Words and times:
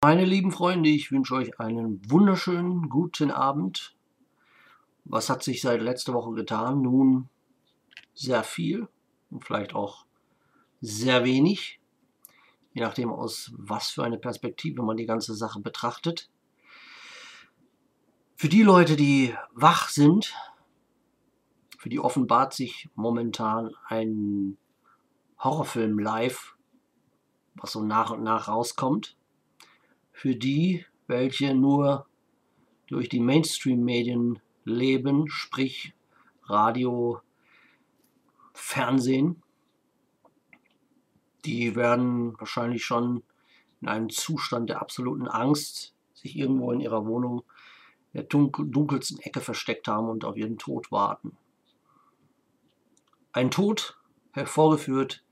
Meine 0.00 0.24
lieben 0.24 0.52
Freunde, 0.52 0.90
ich 0.90 1.10
wünsche 1.10 1.34
euch 1.34 1.58
einen 1.58 2.08
wunderschönen 2.08 2.88
guten 2.88 3.32
Abend. 3.32 3.96
Was 5.04 5.28
hat 5.28 5.42
sich 5.42 5.60
seit 5.60 5.82
letzter 5.82 6.14
Woche 6.14 6.34
getan? 6.34 6.82
Nun, 6.82 7.28
sehr 8.14 8.44
viel 8.44 8.86
und 9.28 9.44
vielleicht 9.44 9.74
auch 9.74 10.06
sehr 10.80 11.24
wenig, 11.24 11.80
je 12.74 12.82
nachdem 12.82 13.10
aus 13.10 13.52
was 13.56 13.90
für 13.90 14.04
eine 14.04 14.18
Perspektive 14.18 14.84
man 14.84 14.96
die 14.96 15.04
ganze 15.04 15.34
Sache 15.34 15.58
betrachtet. 15.58 16.30
Für 18.36 18.48
die 18.48 18.62
Leute, 18.62 18.94
die 18.94 19.34
wach 19.52 19.88
sind, 19.88 20.32
für 21.76 21.88
die 21.88 21.98
offenbart 21.98 22.54
sich 22.54 22.88
momentan 22.94 23.74
ein 23.88 24.58
Horrorfilm 25.40 25.98
live, 25.98 26.56
was 27.56 27.72
so 27.72 27.82
nach 27.82 28.12
und 28.12 28.22
nach 28.22 28.46
rauskommt. 28.46 29.17
Für 30.18 30.34
die, 30.34 30.84
welche 31.06 31.54
nur 31.54 32.04
durch 32.88 33.08
die 33.08 33.20
Mainstream-Medien 33.20 34.40
leben, 34.64 35.28
sprich 35.28 35.94
Radio, 36.42 37.20
Fernsehen, 38.52 39.44
die 41.44 41.76
werden 41.76 42.36
wahrscheinlich 42.36 42.84
schon 42.84 43.22
in 43.80 43.86
einem 43.86 44.10
Zustand 44.10 44.70
der 44.70 44.82
absoluten 44.82 45.28
Angst 45.28 45.94
sich 46.14 46.34
irgendwo 46.34 46.72
in 46.72 46.80
ihrer 46.80 47.06
Wohnung 47.06 47.44
der 48.12 48.24
dunkelsten 48.24 49.20
Ecke 49.20 49.40
versteckt 49.40 49.86
haben 49.86 50.08
und 50.08 50.24
auf 50.24 50.36
ihren 50.36 50.58
Tod 50.58 50.90
warten. 50.90 51.36
Ein 53.30 53.52
Tod 53.52 53.96
hervorgeführt 54.32 55.22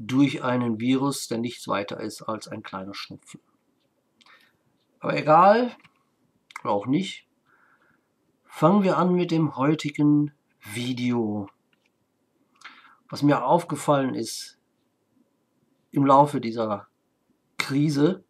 durch 0.00 0.42
einen 0.42 0.80
Virus, 0.80 1.28
der 1.28 1.36
nichts 1.36 1.68
weiter 1.68 2.00
ist 2.00 2.22
als 2.22 2.48
ein 2.48 2.62
kleiner 2.62 2.94
Schnupfen. 2.94 3.40
Aber 4.98 5.16
egal, 5.16 5.76
oder 6.62 6.72
auch 6.72 6.86
nicht, 6.86 7.28
fangen 8.46 8.82
wir 8.82 8.96
an 8.96 9.14
mit 9.14 9.30
dem 9.30 9.56
heutigen 9.56 10.32
Video. 10.72 11.48
Was 13.10 13.22
mir 13.22 13.44
aufgefallen 13.44 14.14
ist 14.14 14.58
im 15.90 16.06
Laufe 16.06 16.40
dieser 16.40 16.88
Krise, 17.58 18.24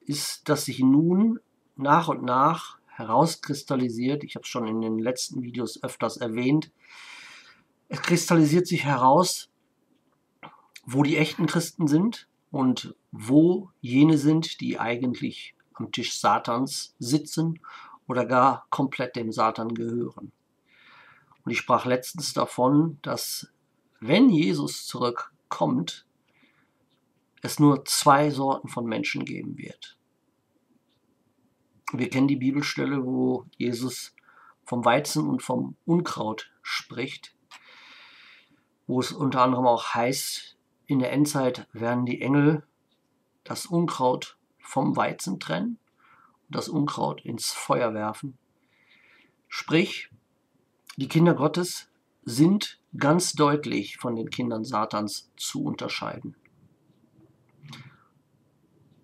ist, 0.00 0.48
dass 0.50 0.66
sich 0.66 0.80
nun 0.80 1.40
nach 1.76 2.08
und 2.08 2.22
nach 2.22 2.78
herauskristallisiert, 2.86 4.24
ich 4.24 4.34
habe 4.34 4.42
es 4.42 4.48
schon 4.48 4.66
in 4.66 4.82
den 4.82 4.98
letzten 4.98 5.42
Videos 5.42 5.82
öfters 5.82 6.18
erwähnt, 6.18 6.70
es 7.88 8.02
kristallisiert 8.02 8.66
sich 8.66 8.84
heraus, 8.84 9.51
wo 10.84 11.02
die 11.02 11.16
echten 11.16 11.46
Christen 11.46 11.86
sind 11.86 12.28
und 12.50 12.94
wo 13.10 13.70
jene 13.80 14.18
sind, 14.18 14.60
die 14.60 14.78
eigentlich 14.78 15.54
am 15.74 15.92
Tisch 15.92 16.18
Satans 16.18 16.94
sitzen 16.98 17.60
oder 18.06 18.26
gar 18.26 18.66
komplett 18.70 19.16
dem 19.16 19.32
Satan 19.32 19.74
gehören. 19.74 20.32
Und 21.44 21.50
ich 21.50 21.58
sprach 21.58 21.86
letztens 21.86 22.32
davon, 22.32 22.98
dass 23.02 23.52
wenn 24.00 24.30
Jesus 24.30 24.86
zurückkommt, 24.86 26.06
es 27.42 27.58
nur 27.58 27.84
zwei 27.84 28.30
Sorten 28.30 28.68
von 28.68 28.84
Menschen 28.84 29.24
geben 29.24 29.58
wird. 29.58 29.96
Wir 31.92 32.08
kennen 32.08 32.28
die 32.28 32.36
Bibelstelle, 32.36 33.04
wo 33.04 33.46
Jesus 33.56 34.14
vom 34.64 34.84
Weizen 34.84 35.28
und 35.28 35.42
vom 35.42 35.76
Unkraut 35.84 36.50
spricht, 36.62 37.34
wo 38.86 39.00
es 39.00 39.12
unter 39.12 39.42
anderem 39.42 39.66
auch 39.66 39.94
heißt, 39.94 40.51
in 40.92 40.98
der 40.98 41.12
Endzeit 41.12 41.66
werden 41.72 42.04
die 42.04 42.20
Engel 42.20 42.64
das 43.44 43.64
Unkraut 43.64 44.36
vom 44.58 44.94
Weizen 44.94 45.40
trennen 45.40 45.78
und 46.46 46.54
das 46.56 46.68
Unkraut 46.68 47.22
ins 47.22 47.50
Feuer 47.50 47.94
werfen. 47.94 48.36
Sprich, 49.48 50.10
die 50.96 51.08
Kinder 51.08 51.34
Gottes 51.34 51.88
sind 52.24 52.78
ganz 52.96 53.32
deutlich 53.32 53.96
von 53.96 54.14
den 54.16 54.28
Kindern 54.28 54.64
Satans 54.64 55.32
zu 55.36 55.64
unterscheiden. 55.64 56.36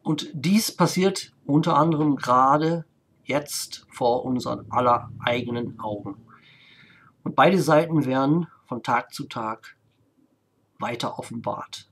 Und 0.03 0.31
dies 0.34 0.75
passiert 0.77 1.32
unter 1.47 1.77
anderem 1.77 2.16
gerade 2.16 2.84
jetzt 3.25 3.87
vor 3.91 4.27
unseren 4.27 4.71
aller 4.71 5.10
eigenen 5.21 5.81
Augen. 5.81 6.16
Und 7.25 7.34
beide 7.34 7.60
Seiten 7.60 8.04
werden 8.04 8.47
von 8.66 8.82
Tag 8.82 9.15
zu 9.15 9.25
Tag 9.25 9.78
weiter 10.78 11.19
offenbart. 11.19 11.89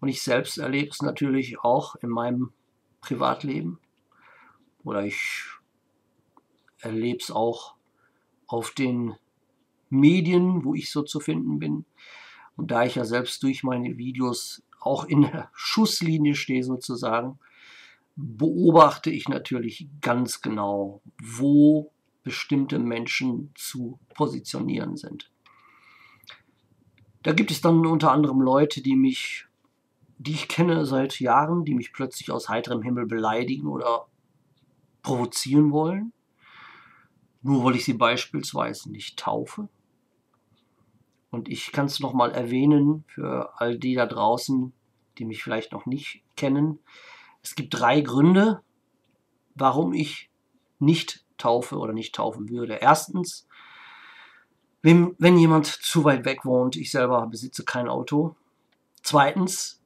Und 0.00 0.08
ich 0.08 0.22
selbst 0.22 0.58
erlebe 0.58 0.90
es 0.90 1.02
natürlich 1.02 1.60
auch 1.60 1.96
in 1.96 2.08
meinem 2.08 2.52
Privatleben. 3.00 3.78
Oder 4.84 5.04
ich 5.04 5.44
erlebe 6.80 7.18
es 7.18 7.30
auch 7.30 7.74
auf 8.46 8.70
den 8.70 9.14
Medien, 9.90 10.64
wo 10.64 10.74
ich 10.74 10.90
so 10.90 11.02
zu 11.02 11.20
finden 11.20 11.58
bin. 11.58 11.84
Und 12.56 12.70
da 12.70 12.84
ich 12.84 12.94
ja 12.96 13.04
selbst 13.04 13.42
durch 13.42 13.62
meine 13.62 13.96
Videos 13.98 14.62
auch 14.80 15.04
in 15.04 15.22
der 15.22 15.50
Schusslinie 15.52 16.34
stehe 16.34 16.62
sozusagen, 16.62 17.38
beobachte 18.16 19.10
ich 19.10 19.28
natürlich 19.28 19.88
ganz 20.00 20.40
genau, 20.40 21.02
wo 21.22 21.92
bestimmte 22.24 22.78
Menschen 22.78 23.52
zu 23.54 23.98
positionieren 24.14 24.96
sind. 24.96 25.30
Da 27.28 27.34
gibt 27.34 27.50
es 27.50 27.60
dann 27.60 27.84
unter 27.84 28.10
anderem 28.10 28.40
Leute, 28.40 28.80
die 28.80 28.96
mich, 28.96 29.44
die 30.16 30.32
ich 30.32 30.48
kenne 30.48 30.86
seit 30.86 31.20
Jahren, 31.20 31.66
die 31.66 31.74
mich 31.74 31.92
plötzlich 31.92 32.30
aus 32.30 32.48
heiterem 32.48 32.80
Himmel 32.80 33.04
beleidigen 33.04 33.66
oder 33.66 34.06
provozieren 35.02 35.70
wollen, 35.70 36.14
nur 37.42 37.64
weil 37.64 37.76
ich 37.76 37.84
sie 37.84 37.92
beispielsweise 37.92 38.90
nicht 38.90 39.18
taufe. 39.18 39.68
Und 41.28 41.50
ich 41.50 41.70
kann 41.70 41.84
es 41.84 42.00
nochmal 42.00 42.30
erwähnen 42.30 43.04
für 43.08 43.52
all 43.60 43.78
die 43.78 43.94
da 43.94 44.06
draußen, 44.06 44.72
die 45.18 45.26
mich 45.26 45.42
vielleicht 45.42 45.72
noch 45.72 45.84
nicht 45.84 46.22
kennen. 46.34 46.78
Es 47.42 47.54
gibt 47.54 47.78
drei 47.78 48.00
Gründe, 48.00 48.62
warum 49.54 49.92
ich 49.92 50.30
nicht 50.78 51.26
taufe 51.36 51.76
oder 51.76 51.92
nicht 51.92 52.14
taufen 52.14 52.48
würde. 52.48 52.76
Erstens, 52.76 53.46
wenn, 54.82 55.14
wenn 55.18 55.38
jemand 55.38 55.66
zu 55.66 56.04
weit 56.04 56.24
weg 56.24 56.44
wohnt, 56.44 56.76
ich 56.76 56.90
selber 56.90 57.26
besitze 57.26 57.64
kein 57.64 57.88
Auto. 57.88 58.36
Zweitens, 59.02 59.82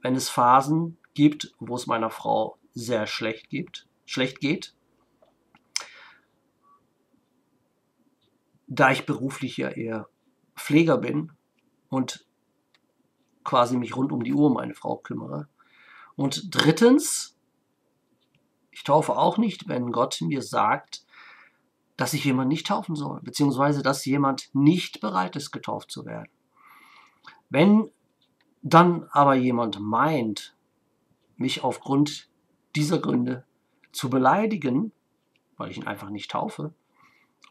wenn 0.00 0.16
es 0.16 0.28
Phasen 0.28 0.98
gibt, 1.14 1.54
wo 1.58 1.76
es 1.76 1.86
meiner 1.86 2.10
Frau 2.10 2.58
sehr 2.74 3.06
schlecht 3.06 3.50
gibt, 3.50 3.86
schlecht 4.04 4.40
geht. 4.40 4.74
Da 8.66 8.90
ich 8.90 9.06
beruflich 9.06 9.56
ja 9.58 9.68
eher 9.68 10.08
Pfleger 10.56 10.98
bin 10.98 11.32
und 11.88 12.26
quasi 13.44 13.76
mich 13.76 13.96
rund 13.96 14.12
um 14.12 14.24
die 14.24 14.32
Uhr 14.32 14.46
um 14.46 14.54
meine 14.54 14.74
Frau 14.74 14.96
kümmere. 14.96 15.48
Und 16.16 16.54
drittens, 16.54 17.36
ich 18.70 18.82
taufe 18.84 19.16
auch 19.16 19.38
nicht, 19.38 19.68
wenn 19.68 19.92
Gott 19.92 20.20
mir 20.20 20.42
sagt, 20.42 21.04
dass 22.02 22.14
ich 22.14 22.24
jemand 22.24 22.48
nicht 22.48 22.66
taufen 22.66 22.96
soll, 22.96 23.20
beziehungsweise 23.22 23.80
dass 23.80 24.04
jemand 24.04 24.52
nicht 24.54 25.00
bereit 25.00 25.36
ist, 25.36 25.52
getauft 25.52 25.92
zu 25.92 26.04
werden. 26.04 26.32
Wenn 27.48 27.92
dann 28.60 29.06
aber 29.12 29.36
jemand 29.36 29.78
meint, 29.78 30.56
mich 31.36 31.62
aufgrund 31.62 32.28
dieser 32.74 32.98
Gründe 32.98 33.44
zu 33.92 34.10
beleidigen, 34.10 34.90
weil 35.56 35.70
ich 35.70 35.76
ihn 35.76 35.86
einfach 35.86 36.10
nicht 36.10 36.32
taufe 36.32 36.74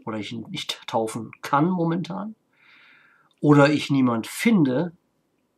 oder 0.04 0.18
ich 0.18 0.34
ihn 0.34 0.46
nicht 0.50 0.86
taufen 0.86 1.32
kann 1.42 1.70
momentan, 1.70 2.36
oder 3.40 3.72
ich 3.72 3.90
niemand 3.90 4.28
finde, 4.28 4.92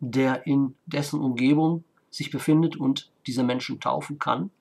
der 0.02 0.46
in 0.46 0.76
dessen 0.86 1.20
Umgebung 1.20 1.84
sich 2.12 2.30
befindet 2.30 2.76
und 2.76 3.12
diese 3.26 3.42
Menschen 3.42 3.80
taufen 3.80 4.20
kann, 4.20 4.52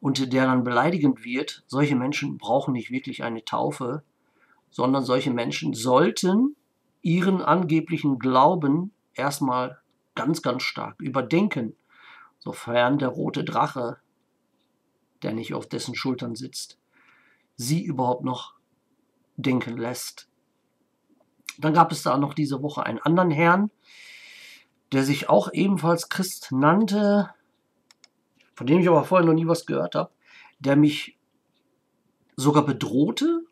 und 0.00 0.32
der 0.32 0.46
dann 0.46 0.64
beleidigend 0.64 1.24
wird, 1.24 1.64
solche 1.66 1.96
Menschen 1.96 2.38
brauchen 2.38 2.72
nicht 2.72 2.90
wirklich 2.90 3.22
eine 3.22 3.44
Taufe, 3.44 4.02
sondern 4.70 5.04
solche 5.04 5.30
Menschen 5.30 5.74
sollten 5.74 6.56
ihren 7.02 7.40
angeblichen 7.40 8.18
Glauben 8.18 8.92
erstmal 9.14 9.80
ganz, 10.14 10.42
ganz 10.42 10.62
stark 10.62 11.00
überdenken, 11.00 11.76
sofern 12.38 12.98
der 12.98 13.08
rote 13.08 13.44
Drache, 13.44 13.98
der 15.22 15.32
nicht 15.32 15.54
auf 15.54 15.68
dessen 15.68 15.94
Schultern 15.94 16.34
sitzt, 16.34 16.78
sie 17.56 17.82
überhaupt 17.84 18.24
noch 18.24 18.54
denken 19.36 19.76
lässt. 19.76 20.28
Dann 21.58 21.74
gab 21.74 21.92
es 21.92 22.02
da 22.02 22.18
noch 22.18 22.34
diese 22.34 22.62
Woche 22.62 22.84
einen 22.84 22.98
anderen 22.98 23.30
Herrn, 23.30 23.70
der 24.92 25.04
sich 25.04 25.28
auch 25.28 25.52
ebenfalls 25.52 26.08
Christ 26.08 26.52
nannte, 26.52 27.30
von 28.56 28.66
dem 28.66 28.80
ich 28.80 28.88
aber 28.88 29.04
vorher 29.04 29.26
noch 29.26 29.34
nie 29.34 29.46
was 29.46 29.66
gehört 29.66 29.94
habe, 29.94 30.10
der 30.58 30.76
mich 30.76 31.18
sogar 32.36 32.64
bedrohte, 32.64 33.44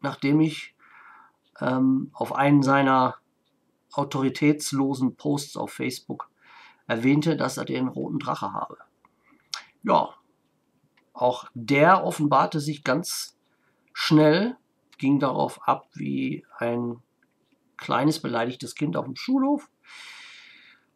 nachdem 0.00 0.40
ich 0.40 0.76
ähm, 1.60 2.10
auf 2.12 2.32
einen 2.32 2.62
seiner 2.62 3.16
autoritätslosen 3.92 5.16
Posts 5.16 5.56
auf 5.56 5.72
Facebook 5.72 6.30
erwähnte, 6.86 7.36
dass 7.36 7.56
er 7.56 7.64
den 7.64 7.88
roten 7.88 8.20
Drache 8.20 8.52
habe. 8.52 8.78
Ja, 9.82 10.14
auch 11.12 11.46
der 11.54 12.04
offenbarte 12.04 12.60
sich 12.60 12.84
ganz 12.84 13.36
schnell, 13.92 14.56
ging 14.98 15.18
darauf 15.18 15.66
ab 15.66 15.88
wie 15.94 16.46
ein 16.58 17.02
kleines 17.76 18.20
beleidigtes 18.20 18.76
Kind 18.76 18.96
auf 18.96 19.06
dem 19.06 19.16
Schulhof, 19.16 19.68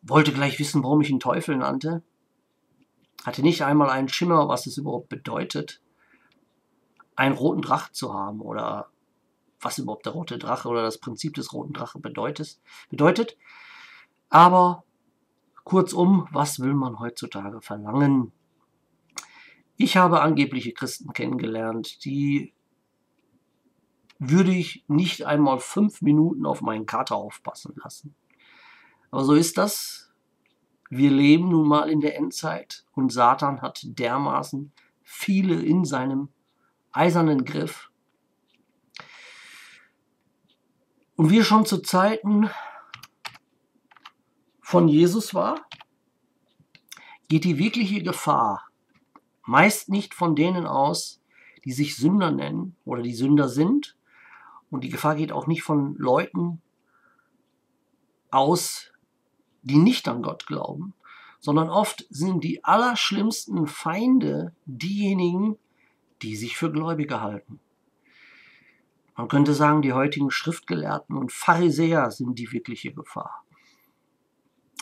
wollte 0.03 0.33
gleich 0.33 0.59
wissen, 0.59 0.85
warum 0.85 1.01
ich 1.01 1.11
ihn 1.11 1.21
Teufel 1.21 1.57
nannte, 1.57 2.03
hatte 3.25 3.43
nicht 3.43 3.63
einmal 3.65 3.91
einen 3.91 4.09
Schimmer, 4.09 4.49
was 4.49 4.67
es 4.67 4.79
überhaupt 4.79 5.09
bedeutet, 5.09 5.83
einen 7.17 7.35
roten 7.35 7.63
Drachen 7.63 7.93
zu 7.93 8.15
haben 8.15 8.41
oder 8.41 8.89
was 9.61 9.79
überhaupt 9.79 10.07
der 10.07 10.13
rote 10.13 10.39
Drache 10.39 10.69
oder 10.69 10.83
das 10.83 10.99
Prinzip 10.99 11.35
des 11.35 11.53
roten 11.53 11.73
Drachen 11.73 12.01
bedeutet. 12.01 12.59
bedeutet. 12.89 13.37
Aber 14.31 14.85
kurzum, 15.65 16.29
was 16.33 16.61
will 16.61 16.75
man 16.75 16.99
heutzutage 16.99 17.61
verlangen? 17.61 18.33
Ich 19.77 19.97
habe 19.97 20.23
angebliche 20.23 20.73
Christen 20.73 21.13
kennengelernt, 21.13 22.05
die 22.05 22.55
würde 24.19 24.53
ich 24.53 24.85
nicht 24.89 25.25
einmal 25.25 25.59
fünf 25.59 26.03
Minuten 26.03 26.45
auf 26.45 26.61
meinen 26.61 26.87
Kater 26.87 27.17
aufpassen 27.17 27.75
lassen. 27.83 28.15
Aber 29.11 29.25
so 29.25 29.35
ist 29.35 29.59
das. 29.59 30.10
Wir 30.91 31.11
leben 31.11 31.49
nun 31.49 31.67
mal 31.67 31.89
in 31.89 32.01
der 32.01 32.17
Endzeit 32.17 32.85
und 32.93 33.13
Satan 33.13 33.63
hat 33.63 33.81
dermaßen 33.85 34.73
viele 35.03 35.55
in 35.63 35.85
seinem 35.85 36.29
eisernen 36.93 37.45
Griff. 37.45 37.91
Und 41.17 41.31
wie 41.31 41.43
schon 41.43 41.65
zu 41.65 41.79
Zeiten 41.79 42.51
von 44.61 44.89
Jesus 44.89 45.33
war, 45.33 45.67
geht 47.29 47.45
die 47.45 47.59
wirkliche 47.59 48.03
Gefahr 48.03 48.71
meist 49.51 49.89
nicht 49.89 50.15
von 50.15 50.37
denen 50.37 50.65
aus, 50.65 51.21
die 51.65 51.73
sich 51.73 51.97
Sünder 51.97 52.31
nennen 52.31 52.77
oder 52.85 53.03
die 53.03 53.15
Sünder 53.15 53.49
sind. 53.49 53.97
Und 54.71 54.85
die 54.85 54.89
Gefahr 54.89 55.17
geht 55.17 55.33
auch 55.33 55.49
nicht 55.49 55.65
von 55.65 55.97
Leuten 55.97 56.63
aus, 58.31 58.93
die 59.63 59.79
nicht 59.79 60.09
an 60.09 60.23
Gott 60.23 60.47
glauben, 60.47 60.95
sondern 61.41 61.71
oft 61.71 62.07
sind 62.11 62.45
die 62.45 62.65
allerschlimmsten 62.65 63.67
Feinde 63.67 64.55
diejenigen, 64.67 65.57
die 66.23 66.37
sich 66.37 66.57
für 66.57 66.71
Gläubige 66.71 67.21
halten. 67.21 67.61
Man 69.17 69.29
könnte 69.29 69.55
sagen, 69.55 69.83
die 69.83 69.93
heutigen 69.93 70.31
Schriftgelehrten 70.31 71.17
und 71.17 71.33
Pharisäer 71.33 72.11
sind 72.11 72.39
die 72.39 72.53
wirkliche 72.53 72.93
Gefahr. 72.93 73.45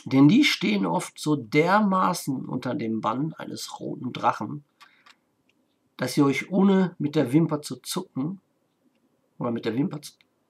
Denn 0.05 0.29
die 0.29 0.45
stehen 0.45 0.87
oft 0.87 1.19
so 1.19 1.37
dermaßen 1.37 2.45
unter 2.45 2.75
dem 2.75 3.01
Bann 3.01 3.35
eines 3.35 3.81
roten 3.81 4.13
Drachen, 4.13 4.65
dass 5.97 6.17
ihr 6.17 6.25
euch 6.25 6.51
ohne 6.51 6.95
mit 6.99 7.17
der 7.17 7.33
Wimper 7.33 7.63
zu 7.63 7.77
zucken, 7.77 8.41
oder 9.39 9.51
mit 9.51 9.65
der 9.65 9.75
Wimper 9.75 10.01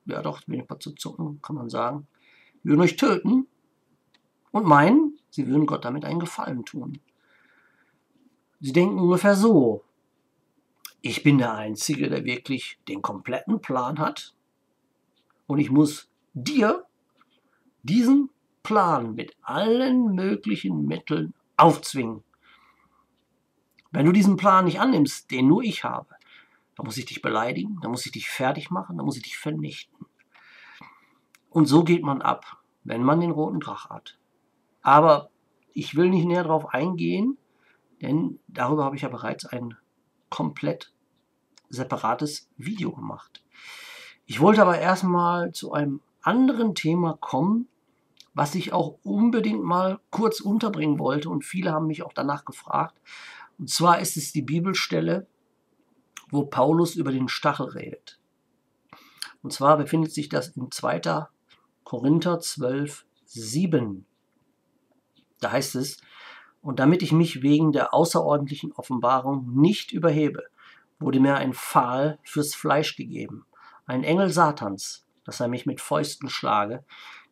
ja 0.06 0.22
doch, 0.22 0.42
Wimper 0.46 0.80
zu 0.80 0.92
zucken, 0.92 1.40
kann 1.42 1.56
man 1.56 1.68
sagen, 1.68 2.06
würden 2.62 2.80
euch 2.80 2.96
töten 2.96 3.46
und 4.50 4.66
meinen, 4.66 5.18
sie 5.30 5.46
würden 5.46 5.66
Gott 5.66 5.84
damit 5.84 6.04
einen 6.04 6.20
Gefallen 6.20 6.64
tun. 6.64 7.00
Sie 8.60 8.72
denken 8.72 8.98
ungefähr 8.98 9.36
so, 9.36 9.84
ich 11.00 11.22
bin 11.22 11.38
der 11.38 11.54
Einzige, 11.54 12.08
der 12.08 12.24
wirklich 12.24 12.78
den 12.88 13.02
kompletten 13.02 13.60
Plan 13.60 13.98
hat 13.98 14.34
und 15.46 15.58
ich 15.58 15.70
muss 15.70 16.10
dir 16.34 16.84
diesen 17.82 18.30
Plan 18.62 19.14
mit 19.14 19.36
allen 19.42 20.14
möglichen 20.14 20.86
Mitteln 20.86 21.34
aufzwingen. 21.56 22.24
Wenn 23.90 24.06
du 24.06 24.12
diesen 24.12 24.36
Plan 24.36 24.64
nicht 24.64 24.80
annimmst, 24.80 25.30
den 25.30 25.48
nur 25.48 25.62
ich 25.62 25.84
habe, 25.84 26.14
dann 26.76 26.84
muss 26.84 26.98
ich 26.98 27.06
dich 27.06 27.22
beleidigen, 27.22 27.78
dann 27.80 27.90
muss 27.90 28.04
ich 28.06 28.12
dich 28.12 28.28
fertig 28.28 28.70
machen, 28.70 28.96
dann 28.96 29.06
muss 29.06 29.16
ich 29.16 29.22
dich 29.22 29.38
vernichten. 29.38 30.06
Und 31.50 31.66
so 31.66 31.82
geht 31.82 32.02
man 32.02 32.20
ab, 32.20 32.58
wenn 32.84 33.02
man 33.02 33.20
den 33.20 33.30
roten 33.30 33.60
Drach 33.60 33.88
hat. 33.88 34.17
Aber 34.82 35.30
ich 35.72 35.94
will 35.94 36.10
nicht 36.10 36.26
näher 36.26 36.44
darauf 36.44 36.74
eingehen, 36.74 37.38
denn 38.02 38.38
darüber 38.48 38.84
habe 38.84 38.96
ich 38.96 39.02
ja 39.02 39.08
bereits 39.08 39.44
ein 39.44 39.76
komplett 40.30 40.92
separates 41.68 42.48
Video 42.56 42.92
gemacht. 42.92 43.42
Ich 44.26 44.40
wollte 44.40 44.62
aber 44.62 44.78
erstmal 44.78 45.52
zu 45.52 45.72
einem 45.72 46.00
anderen 46.22 46.74
Thema 46.74 47.16
kommen, 47.20 47.68
was 48.34 48.54
ich 48.54 48.72
auch 48.72 48.98
unbedingt 49.02 49.62
mal 49.62 49.98
kurz 50.10 50.40
unterbringen 50.40 50.98
wollte 50.98 51.30
und 51.30 51.44
viele 51.44 51.72
haben 51.72 51.86
mich 51.86 52.02
auch 52.02 52.12
danach 52.12 52.44
gefragt. 52.44 53.00
Und 53.58 53.70
zwar 53.70 54.00
ist 54.00 54.16
es 54.16 54.32
die 54.32 54.42
Bibelstelle, 54.42 55.26
wo 56.30 56.44
Paulus 56.44 56.94
über 56.94 57.10
den 57.10 57.28
Stachel 57.28 57.66
redet. 57.66 58.20
Und 59.42 59.52
zwar 59.52 59.76
befindet 59.76 60.12
sich 60.12 60.28
das 60.28 60.48
in 60.48 60.70
2. 60.70 61.26
Korinther 61.84 62.38
12, 62.38 63.06
7. 63.24 64.06
Da 65.40 65.52
heißt 65.52 65.76
es, 65.76 66.00
und 66.60 66.80
damit 66.80 67.02
ich 67.02 67.12
mich 67.12 67.42
wegen 67.42 67.72
der 67.72 67.94
außerordentlichen 67.94 68.72
Offenbarung 68.72 69.54
nicht 69.54 69.92
überhebe, 69.92 70.44
wurde 70.98 71.20
mir 71.20 71.36
ein 71.36 71.54
Pfahl 71.54 72.18
fürs 72.24 72.54
Fleisch 72.54 72.96
gegeben, 72.96 73.46
ein 73.86 74.04
Engel 74.04 74.30
Satans, 74.30 75.06
dass 75.24 75.40
er 75.40 75.48
mich 75.48 75.66
mit 75.66 75.80
Fäusten 75.80 76.28
schlage, 76.28 76.84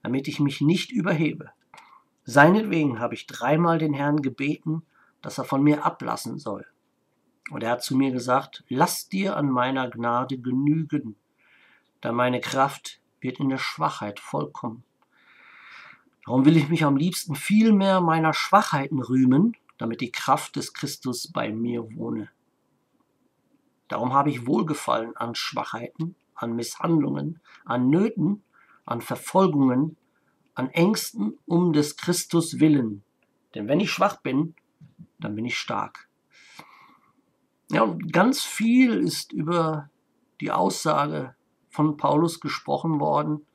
damit 0.02 0.28
ich 0.28 0.38
mich 0.38 0.60
nicht 0.60 0.92
überhebe. 0.92 1.50
Seinetwegen 2.24 2.98
habe 3.00 3.14
ich 3.14 3.26
dreimal 3.26 3.78
den 3.78 3.94
Herrn 3.94 4.22
gebeten, 4.22 4.82
dass 5.22 5.38
er 5.38 5.44
von 5.44 5.62
mir 5.62 5.84
ablassen 5.84 6.38
soll. 6.38 6.66
Und 7.50 7.62
er 7.62 7.70
hat 7.70 7.82
zu 7.82 7.96
mir 7.96 8.10
gesagt, 8.10 8.64
lass 8.68 9.08
dir 9.08 9.36
an 9.36 9.48
meiner 9.48 9.88
Gnade 9.90 10.38
genügen, 10.38 11.16
da 12.00 12.12
meine 12.12 12.40
Kraft 12.40 13.00
wird 13.20 13.40
in 13.40 13.48
der 13.48 13.58
Schwachheit 13.58 14.20
vollkommen. 14.20 14.84
Darum 16.26 16.44
will 16.44 16.56
ich 16.56 16.68
mich 16.68 16.84
am 16.84 16.96
liebsten 16.96 17.36
viel 17.36 17.72
mehr 17.72 18.00
meiner 18.00 18.34
Schwachheiten 18.34 19.00
rühmen, 19.00 19.56
damit 19.78 20.00
die 20.00 20.10
Kraft 20.10 20.56
des 20.56 20.74
Christus 20.74 21.30
bei 21.32 21.52
mir 21.52 21.84
wohne. 21.94 22.28
Darum 23.86 24.12
habe 24.12 24.30
ich 24.30 24.46
Wohlgefallen 24.46 25.16
an 25.16 25.36
Schwachheiten, 25.36 26.16
an 26.34 26.56
Misshandlungen, 26.56 27.40
an 27.64 27.88
Nöten, 27.88 28.42
an 28.84 29.00
Verfolgungen, 29.00 29.96
an 30.54 30.68
Ängsten 30.70 31.38
um 31.46 31.72
des 31.72 31.96
Christus 31.96 32.58
willen. 32.58 33.04
Denn 33.54 33.68
wenn 33.68 33.78
ich 33.78 33.92
schwach 33.92 34.16
bin, 34.16 34.56
dann 35.20 35.36
bin 35.36 35.44
ich 35.44 35.56
stark. 35.56 36.08
Ja, 37.70 37.82
und 37.82 38.12
ganz 38.12 38.42
viel 38.42 38.94
ist 38.94 39.32
über 39.32 39.90
die 40.40 40.50
Aussage 40.50 41.36
von 41.68 41.96
Paulus 41.96 42.40
gesprochen 42.40 42.98
worden. 42.98 43.46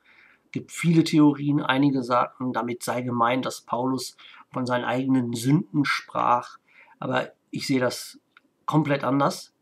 Gibt 0.52 0.70
viele 0.70 1.02
Theorien. 1.02 1.60
Einige 1.60 2.02
sagten, 2.02 2.52
damit 2.52 2.82
sei 2.82 3.02
gemeint, 3.02 3.46
dass 3.46 3.62
Paulus 3.62 4.16
von 4.52 4.66
seinen 4.66 4.84
eigenen 4.84 5.32
Sünden 5.32 5.84
sprach. 5.84 6.58
Aber 7.00 7.32
ich 7.50 7.66
sehe 7.66 7.80
das 7.80 8.20
komplett 8.66 9.02
anders. 9.02 9.52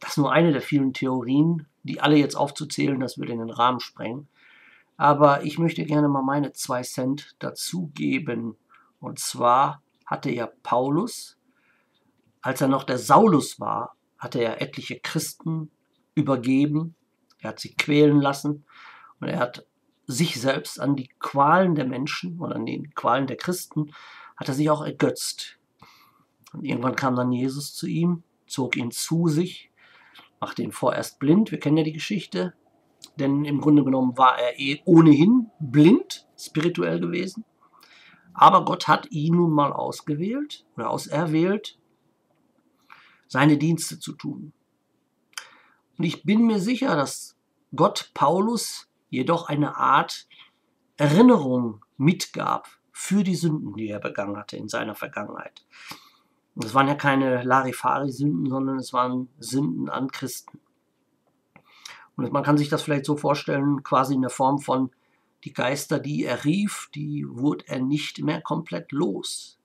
Das 0.00 0.10
ist 0.10 0.18
nur 0.18 0.32
eine 0.32 0.52
der 0.52 0.62
vielen 0.62 0.92
Theorien, 0.92 1.66
die 1.82 2.00
alle 2.00 2.16
jetzt 2.16 2.36
aufzuzählen, 2.36 3.00
das 3.00 3.18
würde 3.18 3.32
in 3.32 3.38
den 3.38 3.50
Rahmen 3.50 3.80
sprengen. 3.80 4.28
Aber 4.96 5.44
ich 5.44 5.58
möchte 5.58 5.84
gerne 5.84 6.08
mal 6.08 6.22
meine 6.22 6.52
zwei 6.52 6.82
Cent 6.82 7.36
dazugeben. 7.38 8.56
Und 9.00 9.18
zwar 9.18 9.82
hatte 10.06 10.30
ja 10.30 10.48
Paulus, 10.62 11.38
als 12.40 12.60
er 12.60 12.68
noch 12.68 12.84
der 12.84 12.98
Saulus 12.98 13.60
war, 13.60 13.96
hatte 14.18 14.40
er 14.40 14.62
etliche 14.62 14.98
Christen 15.00 15.70
übergeben. 16.14 16.94
Er 17.46 17.50
hat 17.50 17.60
sie 17.60 17.74
quälen 17.74 18.20
lassen 18.20 18.64
und 19.20 19.28
er 19.28 19.38
hat 19.38 19.66
sich 20.06 20.40
selbst 20.40 20.80
an 20.80 20.96
die 20.96 21.08
Qualen 21.18 21.74
der 21.74 21.86
Menschen 21.86 22.38
oder 22.40 22.56
an 22.56 22.66
den 22.66 22.94
Qualen 22.94 23.26
der 23.26 23.36
Christen 23.36 23.92
hat 24.36 24.48
er 24.48 24.54
sich 24.54 24.70
auch 24.70 24.84
ergötzt. 24.84 25.58
Und 26.52 26.64
irgendwann 26.64 26.96
kam 26.96 27.16
dann 27.16 27.32
Jesus 27.32 27.74
zu 27.74 27.86
ihm, 27.86 28.22
zog 28.46 28.76
ihn 28.76 28.90
zu 28.90 29.28
sich, 29.28 29.70
machte 30.40 30.62
ihn 30.62 30.72
vorerst 30.72 31.18
blind. 31.18 31.50
Wir 31.50 31.58
kennen 31.58 31.78
ja 31.78 31.84
die 31.84 31.92
Geschichte 31.92 32.54
denn 33.18 33.44
im 33.44 33.60
Grunde 33.60 33.84
genommen 33.84 34.16
war 34.18 34.38
er 34.38 34.58
eh 34.58 34.80
ohnehin 34.84 35.50
blind, 35.58 36.26
spirituell 36.38 37.00
gewesen. 37.00 37.44
Aber 38.34 38.64
Gott 38.64 38.88
hat 38.88 39.10
ihn 39.10 39.36
nun 39.36 39.52
mal 39.52 39.72
ausgewählt 39.72 40.66
oder 40.76 40.90
auserwählt, 40.90 41.78
seine 43.26 43.56
Dienste 43.56 43.98
zu 43.98 44.12
tun. 44.12 44.52
Und 45.96 46.04
ich 46.04 46.24
bin 46.24 46.46
mir 46.46 46.60
sicher, 46.60 46.94
dass 46.94 47.35
Gott 47.76 48.10
Paulus 48.14 48.88
jedoch 49.08 49.48
eine 49.48 49.76
Art 49.76 50.26
Erinnerung 50.96 51.84
mitgab 51.96 52.68
für 52.90 53.22
die 53.22 53.36
Sünden, 53.36 53.74
die 53.74 53.88
er 53.88 54.00
begangen 54.00 54.36
hatte 54.36 54.56
in 54.56 54.68
seiner 54.68 54.94
Vergangenheit. 54.94 55.64
Das 56.54 56.72
waren 56.72 56.88
ja 56.88 56.94
keine 56.94 57.42
Larifari-Sünden, 57.42 58.48
sondern 58.48 58.78
es 58.78 58.92
waren 58.94 59.28
Sünden 59.38 59.90
an 59.90 60.10
Christen. 60.10 60.58
Und 62.16 62.32
man 62.32 62.42
kann 62.42 62.56
sich 62.56 62.70
das 62.70 62.82
vielleicht 62.82 63.04
so 63.04 63.16
vorstellen, 63.16 63.82
quasi 63.82 64.14
in 64.14 64.22
der 64.22 64.30
Form 64.30 64.58
von, 64.58 64.90
Die 65.44 65.52
Geister, 65.52 66.00
die 66.00 66.24
er 66.24 66.44
rief, 66.44 66.90
die 66.94 67.24
wurde 67.28 67.68
er 67.68 67.80
nicht 67.80 68.22
mehr 68.22 68.40
komplett 68.40 68.90
los. 68.90 69.58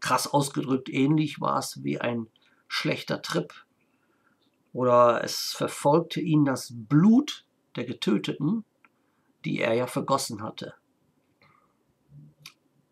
Krass 0.00 0.26
ausgedrückt, 0.26 0.88
ähnlich 0.88 1.40
war 1.40 1.58
es 1.58 1.84
wie 1.84 2.00
ein 2.00 2.26
schlechter 2.66 3.22
Trip. 3.22 3.52
Oder 4.74 5.22
es 5.22 5.54
verfolgte 5.56 6.20
ihn 6.20 6.44
das 6.44 6.72
Blut 6.74 7.46
der 7.76 7.84
Getöteten, 7.84 8.64
die 9.44 9.60
er 9.60 9.72
ja 9.74 9.86
vergossen 9.86 10.42
hatte. 10.42 10.74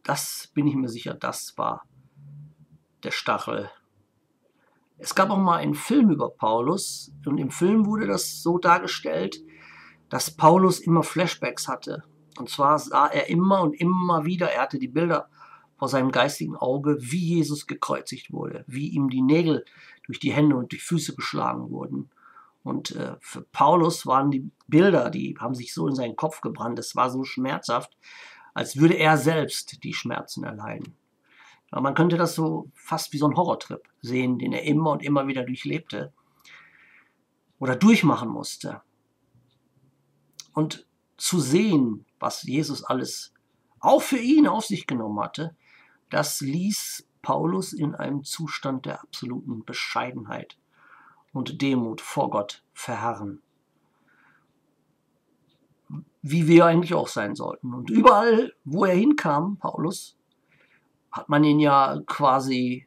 Das 0.05 0.51
bin 0.55 0.69
ich 0.69 0.77
mir 0.77 0.89
sicher, 0.89 1.15
das 1.15 1.59
war 1.59 1.83
der 3.03 3.11
Stachel. 3.11 3.69
Es 4.97 5.17
gab 5.17 5.31
auch 5.31 5.39
mal 5.39 5.57
einen 5.57 5.75
Film 5.75 6.11
über 6.11 6.31
Paulus 6.31 7.13
und 7.27 7.39
im 7.39 7.51
Film 7.51 7.85
wurde 7.85 8.07
das 8.07 8.43
so 8.43 8.59
dargestellt, 8.59 9.43
dass 10.09 10.31
Paulus 10.31 10.79
immer 10.79 11.03
Flashbacks 11.03 11.67
hatte. 11.67 12.05
Und 12.39 12.49
zwar 12.49 12.79
sah 12.79 13.09
er 13.09 13.29
immer 13.29 13.61
und 13.61 13.75
immer 13.75 14.25
wieder, 14.25 14.53
er 14.53 14.63
hatte 14.63 14.79
die 14.79 14.89
Bilder 14.89 15.29
vor 15.79 15.89
seinem 15.89 16.13
geistigen 16.13 16.55
Auge, 16.55 16.97
wie 17.01 17.35
Jesus 17.35 17.67
gekreuzigt 17.67 18.33
wurde, 18.33 18.65
wie 18.69 18.91
ihm 18.91 19.11
die 19.11 19.23
Nägel 19.23 19.65
durch 20.13 20.21
die 20.21 20.33
Hände 20.33 20.57
und 20.57 20.73
die 20.73 20.79
Füße 20.79 21.15
geschlagen 21.17 21.71
wurden. 21.71 22.11
Und 22.63 22.95
äh, 22.95 23.17
für 23.21 23.41
Paulus 23.41 24.05
waren 24.05 24.31
die 24.31 24.51
Bilder, 24.69 25.09
die 25.09 25.35
haben 25.41 25.55
sich 25.55 25.73
so 25.73 25.89
in 25.89 25.95
seinen 25.95 26.17
Kopf 26.17 26.43
gebrannt, 26.43 26.79
es 26.79 26.95
war 26.95 27.09
so 27.09 27.25
schmerzhaft, 27.25 27.97
als 28.53 28.77
würde 28.77 28.95
er 28.95 29.17
selbst 29.17 29.83
die 29.83 29.95
Schmerzen 29.95 30.45
erleiden. 30.45 30.95
Aber 31.71 31.81
man 31.81 31.95
könnte 31.95 32.19
das 32.19 32.35
so 32.35 32.71
fast 32.75 33.15
wie 33.15 33.19
so 33.19 33.27
ein 33.27 33.37
Horrortrip 33.37 33.89
sehen, 34.03 34.39
den 34.39 34.53
er 34.53 34.65
immer 34.65 34.91
und 34.91 35.03
immer 35.03 35.27
wieder 35.27 35.45
durchlebte 35.45 36.13
oder 37.59 37.75
durchmachen 37.75 38.29
musste. 38.29 38.83
Und 40.53 40.87
zu 41.17 41.41
sehen, 41.41 42.05
was 42.21 42.43
Jesus 42.43 42.85
alles 42.85 43.33
auch 43.81 44.03
für 44.03 44.19
ihn 44.19 44.47
auf 44.47 44.67
sich 44.67 44.87
genommen 44.87 45.19
hatte, 45.21 45.57
das 46.11 46.43
ließ 46.43 47.09
Paulus 47.23 47.73
in 47.73 47.95
einem 47.95 48.25
Zustand 48.25 48.85
der 48.85 49.01
absoluten 49.01 49.65
Bescheidenheit 49.65 50.59
und 51.33 51.63
Demut 51.63 52.01
vor 52.01 52.31
Gott 52.31 52.63
verharren. 52.75 53.41
Wie 56.21 56.47
wir 56.47 56.67
eigentlich 56.67 56.95
auch 56.95 57.09
sein 57.09 57.35
sollten. 57.35 57.73
Und 57.73 57.91
überall, 57.91 58.53
wo 58.65 58.85
er 58.85 58.95
hinkam, 58.95 59.57
Paulus, 59.57 60.17
hat 61.11 61.29
man 61.29 61.45
ihn 61.45 61.61
ja 61.61 62.01
quasi 62.07 62.87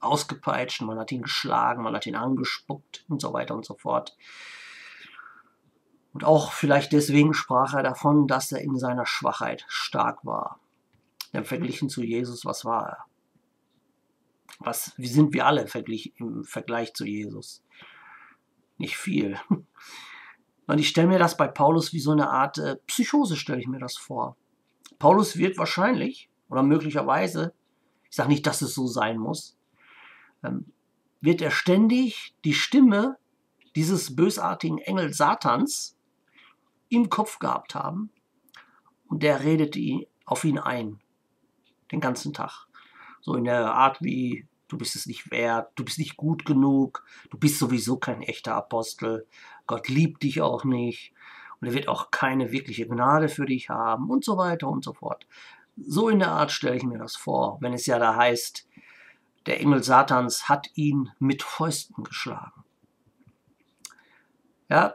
ausgepeitscht, 0.00 0.82
man 0.82 0.98
hat 0.98 1.12
ihn 1.12 1.22
geschlagen, 1.22 1.82
man 1.82 1.94
hat 1.94 2.06
ihn 2.06 2.14
angespuckt 2.14 3.04
und 3.08 3.20
so 3.20 3.32
weiter 3.32 3.54
und 3.54 3.64
so 3.64 3.74
fort. 3.74 4.16
Und 6.12 6.24
auch 6.24 6.52
vielleicht 6.52 6.92
deswegen 6.92 7.34
sprach 7.34 7.74
er 7.74 7.82
davon, 7.82 8.26
dass 8.26 8.52
er 8.52 8.60
in 8.60 8.78
seiner 8.78 9.06
Schwachheit 9.06 9.64
stark 9.68 10.24
war. 10.24 10.60
Denn 11.32 11.44
verglichen 11.44 11.88
zu 11.88 12.02
Jesus, 12.02 12.44
was 12.44 12.64
war 12.64 12.88
er? 12.88 13.04
Was, 14.58 14.92
wie 14.96 15.06
sind 15.06 15.32
wir 15.32 15.46
alle 15.46 15.66
im 16.16 16.44
Vergleich 16.44 16.94
zu 16.94 17.04
Jesus? 17.04 17.62
Nicht 18.76 18.96
viel. 18.96 19.38
Und 20.66 20.78
ich 20.78 20.88
stelle 20.88 21.08
mir 21.08 21.18
das 21.18 21.36
bei 21.36 21.48
Paulus 21.48 21.92
wie 21.92 22.00
so 22.00 22.10
eine 22.10 22.30
Art 22.30 22.58
äh, 22.58 22.76
Psychose, 22.86 23.36
stelle 23.36 23.60
ich 23.60 23.68
mir 23.68 23.78
das 23.78 23.96
vor. 23.96 24.36
Paulus 24.98 25.38
wird 25.38 25.56
wahrscheinlich 25.56 26.28
oder 26.48 26.62
möglicherweise, 26.62 27.54
ich 28.10 28.16
sage 28.16 28.28
nicht, 28.28 28.46
dass 28.46 28.62
es 28.62 28.74
so 28.74 28.86
sein 28.86 29.18
muss, 29.18 29.56
ähm, 30.42 30.72
wird 31.20 31.40
er 31.40 31.50
ständig 31.50 32.34
die 32.44 32.54
Stimme 32.54 33.16
dieses 33.76 34.16
bösartigen 34.16 34.78
Engel 34.78 35.12
Satans 35.12 35.96
im 36.88 37.10
Kopf 37.10 37.38
gehabt 37.38 37.74
haben 37.74 38.10
und 39.08 39.22
der 39.22 39.44
redet 39.44 39.76
auf 40.24 40.44
ihn 40.44 40.58
ein, 40.58 41.00
den 41.92 42.00
ganzen 42.00 42.32
Tag. 42.32 42.66
So 43.20 43.34
in 43.34 43.44
der 43.44 43.72
Art 43.72 44.02
wie, 44.02 44.47
du 44.68 44.78
bist 44.78 44.96
es 44.96 45.06
nicht 45.06 45.30
wert, 45.30 45.72
du 45.74 45.84
bist 45.84 45.98
nicht 45.98 46.16
gut 46.16 46.44
genug, 46.44 47.04
du 47.30 47.38
bist 47.38 47.58
sowieso 47.58 47.96
kein 47.96 48.22
echter 48.22 48.54
Apostel, 48.54 49.26
Gott 49.66 49.88
liebt 49.88 50.22
dich 50.22 50.40
auch 50.40 50.64
nicht 50.64 51.12
und 51.60 51.68
er 51.68 51.74
wird 51.74 51.88
auch 51.88 52.10
keine 52.10 52.52
wirkliche 52.52 52.86
Gnade 52.86 53.28
für 53.28 53.46
dich 53.46 53.68
haben 53.68 54.10
und 54.10 54.24
so 54.24 54.36
weiter 54.36 54.68
und 54.68 54.84
so 54.84 54.92
fort. 54.92 55.26
So 55.76 56.08
in 56.08 56.18
der 56.18 56.32
Art 56.32 56.50
stelle 56.50 56.76
ich 56.76 56.82
mir 56.82 56.98
das 56.98 57.16
vor, 57.16 57.58
wenn 57.60 57.72
es 57.72 57.86
ja 57.86 57.98
da 57.98 58.16
heißt, 58.16 58.68
der 59.46 59.60
Engel 59.60 59.82
Satans 59.82 60.48
hat 60.48 60.68
ihn 60.74 61.10
mit 61.18 61.42
Fäusten 61.42 62.04
geschlagen. 62.04 62.64
Ja, 64.68 64.94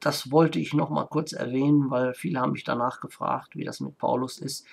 das 0.00 0.30
wollte 0.30 0.58
ich 0.58 0.74
noch 0.74 0.90
mal 0.90 1.06
kurz 1.06 1.32
erwähnen, 1.32 1.90
weil 1.90 2.12
viele 2.12 2.40
haben 2.40 2.52
mich 2.52 2.64
danach 2.64 3.00
gefragt, 3.00 3.56
wie 3.56 3.64
das 3.64 3.80
mit 3.80 3.96
Paulus 3.96 4.38
ist. 4.38 4.66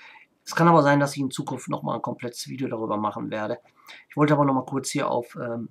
Es 0.52 0.56
kann 0.56 0.68
aber 0.68 0.84
sein, 0.84 1.00
dass 1.00 1.16
ich 1.16 1.22
in 1.22 1.32
Zukunft 1.32 1.70
noch 1.70 1.82
mal 1.82 1.96
ein 1.96 2.02
komplettes 2.02 2.50
Video 2.50 2.68
darüber 2.68 2.98
machen 2.98 3.32
werde. 3.32 3.60
Ich 4.10 4.18
wollte 4.18 4.34
aber 4.34 4.44
noch 4.44 4.54
mal 4.54 4.66
kurz 4.66 4.90
hier 4.90 5.10
auf 5.10 5.38
ähm, 5.42 5.70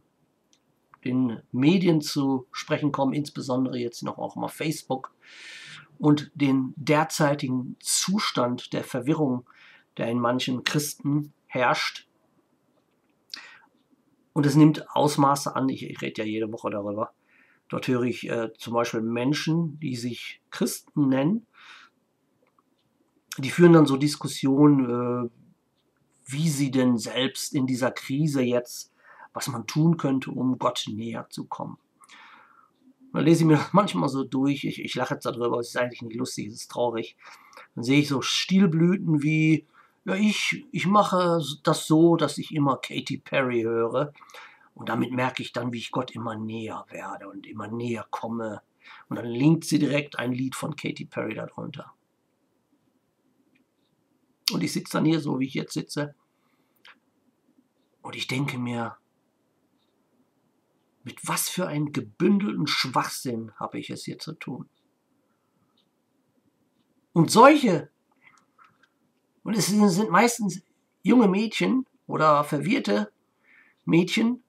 den 1.05 1.43
Medien 1.53 2.01
zu 2.01 2.47
sprechen 2.51 2.91
kommen, 2.91 3.13
insbesondere 3.13 3.77
jetzt 3.77 4.03
noch 4.03 4.17
auch 4.17 4.37
mal 4.37 4.49
Facebook 4.49 5.13
und 5.99 6.33
den 6.35 6.73
derzeitigen 6.77 7.77
Zustand 7.79 8.73
der 8.73 8.83
Verwirrung 8.83 9.47
der 9.99 10.09
in 10.09 10.19
manchen 10.19 10.65
Christen 10.65 11.35
herrscht. 11.47 12.09
Und 14.33 14.47
es 14.47 14.55
nimmt 14.55 14.87
Ausmaße 14.97 15.55
an, 15.55 15.69
ich, 15.69 15.91
ich 15.91 16.01
rede 16.01 16.23
ja 16.23 16.27
jede 16.27 16.51
Woche 16.53 16.71
darüber. 16.71 17.13
Dort 17.69 17.87
höre 17.87 18.05
ich 18.05 18.31
äh, 18.31 18.51
zum 18.57 18.73
Beispiel 18.73 19.03
Menschen, 19.03 19.79
die 19.79 19.97
sich 19.97 20.41
Christen 20.51 21.11
nennen, 21.11 21.47
die 23.39 23.51
führen 23.51 23.73
dann 23.73 23.87
so 23.87 23.97
Diskussionen, 23.97 25.27
äh, 25.27 25.31
wie 26.27 26.49
sie 26.49 26.71
denn 26.71 26.99
selbst 26.99 27.55
in 27.55 27.67
dieser 27.67 27.91
Krise 27.91 28.43
jetzt, 28.43 28.93
was 29.33 29.49
man 29.49 29.67
tun 29.67 29.97
könnte, 29.97 30.31
um 30.31 30.59
Gott 30.59 30.85
näher 30.89 31.27
zu 31.31 31.45
kommen. 31.45 31.79
Da 33.13 33.21
lese 33.21 33.43
ich 33.43 33.47
mir 33.47 33.57
das 33.57 33.69
manchmal 33.73 34.09
so 34.09 34.25
durch, 34.25 34.65
ich, 34.65 34.81
ich 34.81 34.95
lache 34.95 35.15
jetzt 35.15 35.27
darüber, 35.27 35.59
es 35.59 35.69
ist 35.69 35.77
eigentlich 35.77 36.03
nicht 36.03 36.17
lustig, 36.17 36.49
es 36.49 36.55
ist 36.55 36.71
traurig. 36.71 37.17
Dann 37.75 37.85
sehe 37.85 38.01
ich 38.01 38.09
so 38.09 38.23
Stilblüten 38.23 39.23
wie, 39.23 39.67
ja, 40.05 40.15
ich, 40.15 40.65
ich 40.73 40.87
mache 40.87 41.41
das 41.63 41.87
so, 41.87 42.17
dass 42.17 42.39
ich 42.39 42.55
immer 42.55 42.77
Katy 42.77 43.19
Perry 43.19 43.63
höre. 43.63 44.13
Und 44.75 44.89
damit 44.89 45.13
merke 45.13 45.43
ich 45.43 45.53
dann, 45.53 45.73
wie 45.73 45.79
ich 45.79 45.91
Gott 45.91 46.13
immer 46.13 46.37
näher 46.37 46.87
werde 46.89 47.29
und 47.29 47.47
immer 47.47 47.69
näher 47.69 48.07
komme. 48.11 48.63
Und 49.09 49.17
dann 49.17 49.27
linkt 49.27 49.65
sie 49.65 49.79
direkt 49.79 50.19
ein 50.19 50.33
Lied 50.33 50.55
von 50.55 50.75
Katy 50.75 51.05
Perry 51.05 51.35
darunter. 51.35 51.93
Und 54.53 54.63
ich 54.63 54.73
sitze 54.73 54.93
dann 54.95 55.05
hier 55.05 55.21
so, 55.21 55.39
wie 55.39 55.47
ich 55.47 55.55
jetzt 55.55 55.75
sitze. 55.75 56.15
Und 58.03 58.17
ich 58.17 58.27
denke 58.27 58.59
mir, 58.59 58.97
mit 61.05 61.27
was 61.27 61.49
für 61.49 61.67
einem 61.67 61.93
gebündelten 61.93 62.67
Schwachsinn 62.67 63.53
habe 63.57 63.79
ich 63.79 63.91
es 63.91 64.05
hier 64.05 64.19
zu 64.19 64.33
tun? 64.33 64.69
Und 67.13 67.31
solche 67.31 67.91
und 69.43 69.57
es 69.57 69.67
sind 69.67 70.11
meistens 70.11 70.63
junge 71.03 71.29
Mädchen 71.29 71.87
oder 72.07 72.45
verwirrte 72.45 73.11
Mädchen, 73.85 74.43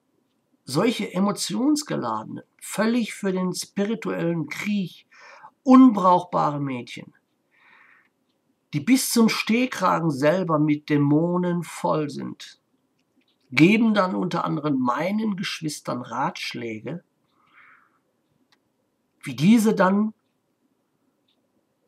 solche 0.65 1.13
emotionsgeladene, 1.13 2.45
völlig 2.61 3.13
für 3.13 3.31
den 3.31 3.53
spirituellen 3.53 4.47
Krieg 4.47 5.07
unbrauchbare 5.63 6.59
Mädchen, 6.59 7.13
die 8.73 8.79
bis 8.79 9.11
zum 9.11 9.29
Stehkragen 9.29 10.11
selber 10.11 10.59
mit 10.59 10.89
Dämonen 10.89 11.63
voll 11.63 12.09
sind, 12.09 12.61
geben 13.51 13.93
dann 13.93 14.15
unter 14.15 14.45
anderem 14.45 14.79
meinen 14.79 15.35
Geschwistern 15.35 16.01
Ratschläge, 16.01 17.03
wie 19.23 19.35
diese 19.35 19.75
dann 19.75 20.13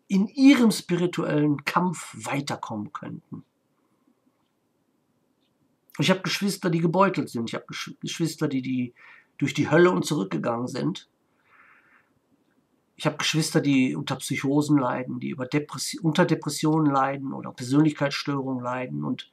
in 0.07 0.27
ihrem 0.27 0.71
spirituellen 0.71 1.63
Kampf 1.65 2.13
weiterkommen 2.13 2.91
könnten. 2.91 3.43
Ich 5.99 6.09
habe 6.09 6.21
Geschwister, 6.21 6.69
die 6.69 6.79
gebeutelt 6.79 7.29
sind. 7.29 7.49
Ich 7.49 7.55
habe 7.55 7.65
Geschwister, 8.01 8.47
die, 8.47 8.61
die 8.61 8.93
durch 9.37 9.53
die 9.53 9.69
Hölle 9.69 9.91
und 9.91 10.05
zurückgegangen 10.05 10.67
sind. 10.67 11.07
Ich 13.03 13.05
habe 13.05 13.17
Geschwister, 13.17 13.59
die 13.59 13.97
unter 13.97 14.15
Psychosen 14.15 14.77
leiden, 14.77 15.19
die 15.19 15.27
über 15.27 15.45
Depressi 15.45 15.99
unter 15.99 16.23
Depressionen 16.23 16.89
leiden 16.89 17.33
oder 17.33 17.51
Persönlichkeitsstörungen 17.51 18.63
leiden. 18.63 19.03
Und 19.03 19.29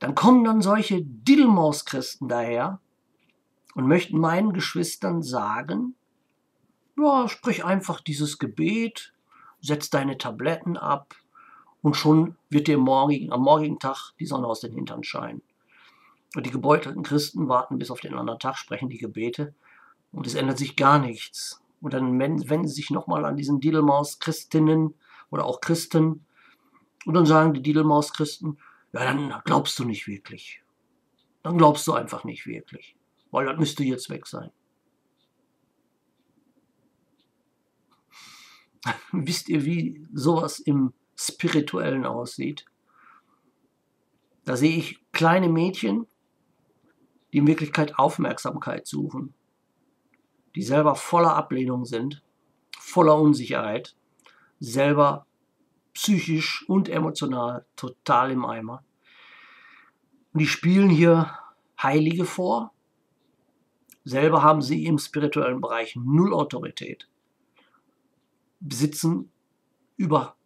dann 0.00 0.16
kommen 0.16 0.42
dann 0.42 0.62
solche 0.62 1.00
Diddelmaus-Christen 1.00 2.26
daher 2.26 2.80
und 3.76 3.86
möchten 3.86 4.18
meinen 4.18 4.52
Geschwistern 4.52 5.22
sagen, 5.22 5.94
ja, 6.98 7.28
sprich 7.28 7.64
einfach 7.64 8.00
dieses 8.00 8.40
Gebet, 8.40 9.12
setz 9.60 9.88
deine 9.88 10.18
Tabletten 10.18 10.76
ab 10.76 11.14
und 11.82 11.94
schon 11.94 12.34
wird 12.50 12.66
dir 12.66 12.78
morgigen, 12.78 13.32
am 13.32 13.42
morgigen 13.42 13.78
Tag 13.78 14.10
die 14.18 14.26
Sonne 14.26 14.48
aus 14.48 14.58
den 14.58 14.72
Hintern 14.72 15.04
scheinen. 15.04 15.42
Und 16.34 16.46
die 16.46 16.50
gebeutelten 16.50 17.04
Christen 17.04 17.46
warten 17.46 17.78
bis 17.78 17.92
auf 17.92 18.00
den 18.00 18.14
anderen 18.14 18.40
Tag, 18.40 18.58
sprechen 18.58 18.88
die 18.88 18.98
Gebete 18.98 19.54
und 20.10 20.26
es 20.26 20.34
ändert 20.34 20.58
sich 20.58 20.74
gar 20.74 20.98
nichts. 20.98 21.61
Und 21.82 21.92
dann 21.94 22.18
wenden 22.18 22.68
sie 22.68 22.74
sich 22.74 22.90
nochmal 22.90 23.24
an 23.24 23.36
diesen 23.36 23.60
Didelmaus-Christinnen 23.60 24.94
oder 25.30 25.44
auch 25.44 25.60
Christen. 25.60 26.24
Und 27.04 27.14
dann 27.14 27.26
sagen 27.26 27.52
die 27.52 27.62
Didelmaus-Christen, 27.62 28.58
ja, 28.92 29.04
dann 29.04 29.34
glaubst 29.44 29.78
du 29.80 29.84
nicht 29.84 30.06
wirklich. 30.06 30.62
Dann 31.42 31.58
glaubst 31.58 31.86
du 31.88 31.92
einfach 31.92 32.22
nicht 32.22 32.46
wirklich. 32.46 32.96
Weil 33.32 33.46
das 33.46 33.58
müsste 33.58 33.82
jetzt 33.82 34.10
weg 34.10 34.28
sein. 34.28 34.52
Wisst 39.12 39.48
ihr, 39.48 39.64
wie 39.64 40.06
sowas 40.12 40.60
im 40.60 40.92
Spirituellen 41.16 42.06
aussieht? 42.06 42.64
Da 44.44 44.56
sehe 44.56 44.76
ich 44.76 45.00
kleine 45.10 45.48
Mädchen, 45.48 46.06
die 47.32 47.38
in 47.38 47.46
Wirklichkeit 47.48 47.98
Aufmerksamkeit 47.98 48.86
suchen, 48.86 49.34
die 50.54 50.62
selber 50.62 50.94
voller 50.94 51.34
Ablehnung 51.34 51.84
sind, 51.84 52.22
voller 52.78 53.16
Unsicherheit, 53.16 53.96
selber 54.60 55.26
psychisch 55.94 56.64
und 56.68 56.88
emotional 56.88 57.66
total 57.76 58.30
im 58.30 58.44
Eimer. 58.44 58.82
Und 60.32 60.40
die 60.40 60.46
spielen 60.46 60.88
hier 60.88 61.38
Heilige 61.82 62.24
vor. 62.24 62.72
Selber 64.04 64.42
haben 64.42 64.62
sie 64.62 64.86
im 64.86 64.98
spirituellen 64.98 65.60
Bereich 65.60 65.96
null 65.96 66.34
Autorität. 66.34 67.08
Besitzen 68.60 69.30
über, 69.96 70.36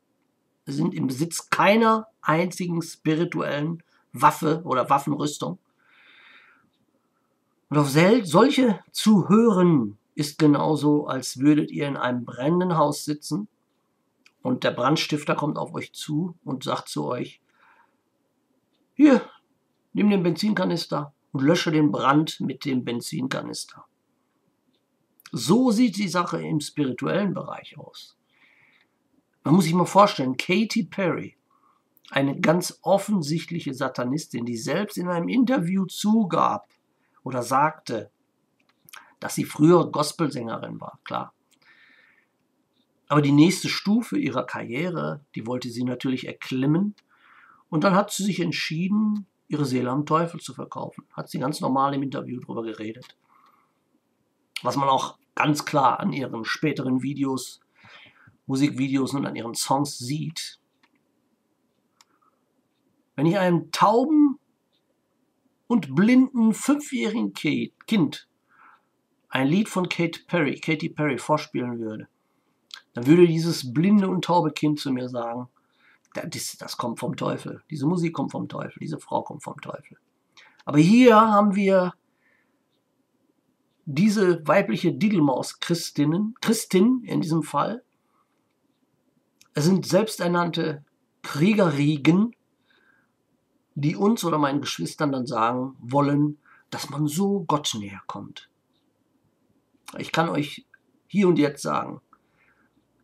sind 0.66 0.94
im 0.94 1.06
Besitz 1.06 1.48
keiner 1.50 2.08
einzigen 2.22 2.82
spirituellen 2.82 3.82
Waffe 4.12 4.62
oder 4.64 4.90
Waffenrüstung. 4.90 5.58
Und 7.68 7.78
auf 7.78 7.90
solche 7.90 8.80
zu 8.92 9.28
hören 9.28 9.98
ist 10.14 10.38
genauso, 10.38 11.06
als 11.06 11.38
würdet 11.38 11.70
ihr 11.70 11.88
in 11.88 11.96
einem 11.96 12.24
brennenden 12.24 12.76
Haus 12.76 13.04
sitzen 13.04 13.48
und 14.42 14.62
der 14.62 14.70
Brandstifter 14.70 15.34
kommt 15.34 15.58
auf 15.58 15.74
euch 15.74 15.92
zu 15.92 16.36
und 16.44 16.64
sagt 16.64 16.88
zu 16.88 17.04
euch, 17.04 17.40
hier, 18.94 19.28
nimm 19.92 20.08
den 20.08 20.22
Benzinkanister 20.22 21.12
und 21.32 21.42
lösche 21.42 21.70
den 21.70 21.90
Brand 21.90 22.40
mit 22.40 22.64
dem 22.64 22.84
Benzinkanister. 22.84 23.84
So 25.32 25.70
sieht 25.70 25.96
die 25.96 26.08
Sache 26.08 26.40
im 26.40 26.60
spirituellen 26.60 27.34
Bereich 27.34 27.76
aus. 27.76 28.16
Man 29.42 29.54
muss 29.54 29.64
sich 29.64 29.74
mal 29.74 29.84
vorstellen, 29.84 30.36
Katy 30.36 30.84
Perry, 30.84 31.36
eine 32.10 32.40
ganz 32.40 32.78
offensichtliche 32.82 33.74
Satanistin, 33.74 34.46
die 34.46 34.56
selbst 34.56 34.96
in 34.96 35.08
einem 35.08 35.28
Interview 35.28 35.84
zugab, 35.86 36.68
oder 37.26 37.42
sagte, 37.42 38.08
dass 39.18 39.34
sie 39.34 39.44
früher 39.44 39.90
Gospelsängerin 39.90 40.80
war, 40.80 41.00
klar. 41.02 41.34
Aber 43.08 43.20
die 43.20 43.32
nächste 43.32 43.68
Stufe 43.68 44.16
ihrer 44.16 44.44
Karriere, 44.46 45.24
die 45.34 45.44
wollte 45.44 45.68
sie 45.68 45.82
natürlich 45.82 46.28
erklimmen. 46.28 46.94
Und 47.68 47.82
dann 47.82 47.96
hat 47.96 48.12
sie 48.12 48.22
sich 48.22 48.38
entschieden, 48.38 49.26
ihre 49.48 49.64
Seele 49.64 49.90
am 49.90 50.06
Teufel 50.06 50.38
zu 50.38 50.54
verkaufen. 50.54 51.04
Hat 51.12 51.28
sie 51.28 51.40
ganz 51.40 51.60
normal 51.60 51.94
im 51.94 52.04
Interview 52.04 52.38
darüber 52.38 52.62
geredet. 52.62 53.16
Was 54.62 54.76
man 54.76 54.88
auch 54.88 55.18
ganz 55.34 55.64
klar 55.64 55.98
an 55.98 56.12
ihren 56.12 56.44
späteren 56.44 57.02
Videos, 57.02 57.60
Musikvideos 58.46 59.14
und 59.14 59.26
an 59.26 59.34
ihren 59.34 59.56
Songs 59.56 59.98
sieht. 59.98 60.60
Wenn 63.16 63.26
ich 63.26 63.36
einem 63.36 63.72
tauben 63.72 64.35
und 65.66 65.94
blinden 65.94 66.54
fünfjährigen 66.54 67.32
Kind 67.32 68.28
ein 69.28 69.48
Lied 69.48 69.68
von 69.68 69.88
Kate 69.88 70.20
Perry, 70.26 70.58
Katy 70.58 70.88
Perry 70.88 71.18
vorspielen 71.18 71.78
würde, 71.78 72.08
dann 72.94 73.06
würde 73.06 73.26
dieses 73.26 73.72
blinde 73.74 74.08
und 74.08 74.24
taube 74.24 74.52
Kind 74.52 74.80
zu 74.80 74.90
mir 74.90 75.08
sagen, 75.08 75.48
das, 76.14 76.56
das 76.58 76.76
kommt 76.76 76.98
vom 76.98 77.16
Teufel, 77.16 77.62
diese 77.70 77.86
Musik 77.86 78.14
kommt 78.14 78.32
vom 78.32 78.48
Teufel, 78.48 78.78
diese 78.80 78.98
Frau 78.98 79.22
kommt 79.22 79.42
vom 79.42 79.60
Teufel. 79.60 79.98
Aber 80.64 80.78
hier 80.78 81.16
haben 81.16 81.54
wir 81.54 81.92
diese 83.84 84.46
weibliche 84.48 84.92
Didelmaus 84.92 85.60
Christinnen, 85.60 86.34
Christin 86.40 87.02
in 87.04 87.20
diesem 87.20 87.42
Fall. 87.42 87.84
Es 89.54 89.64
sind 89.64 89.86
selbsternannte 89.86 90.84
Kriegerigen, 91.22 92.34
die 93.76 93.94
uns 93.94 94.24
oder 94.24 94.38
meinen 94.38 94.62
Geschwistern 94.62 95.12
dann 95.12 95.26
sagen 95.26 95.76
wollen, 95.78 96.38
dass 96.70 96.90
man 96.90 97.06
so 97.06 97.44
Gott 97.46 97.74
näher 97.78 98.02
kommt. 98.06 98.48
Ich 99.98 100.10
kann 100.10 100.28
euch 100.28 100.66
hier 101.06 101.28
und 101.28 101.38
jetzt 101.38 101.62
sagen, 101.62 102.00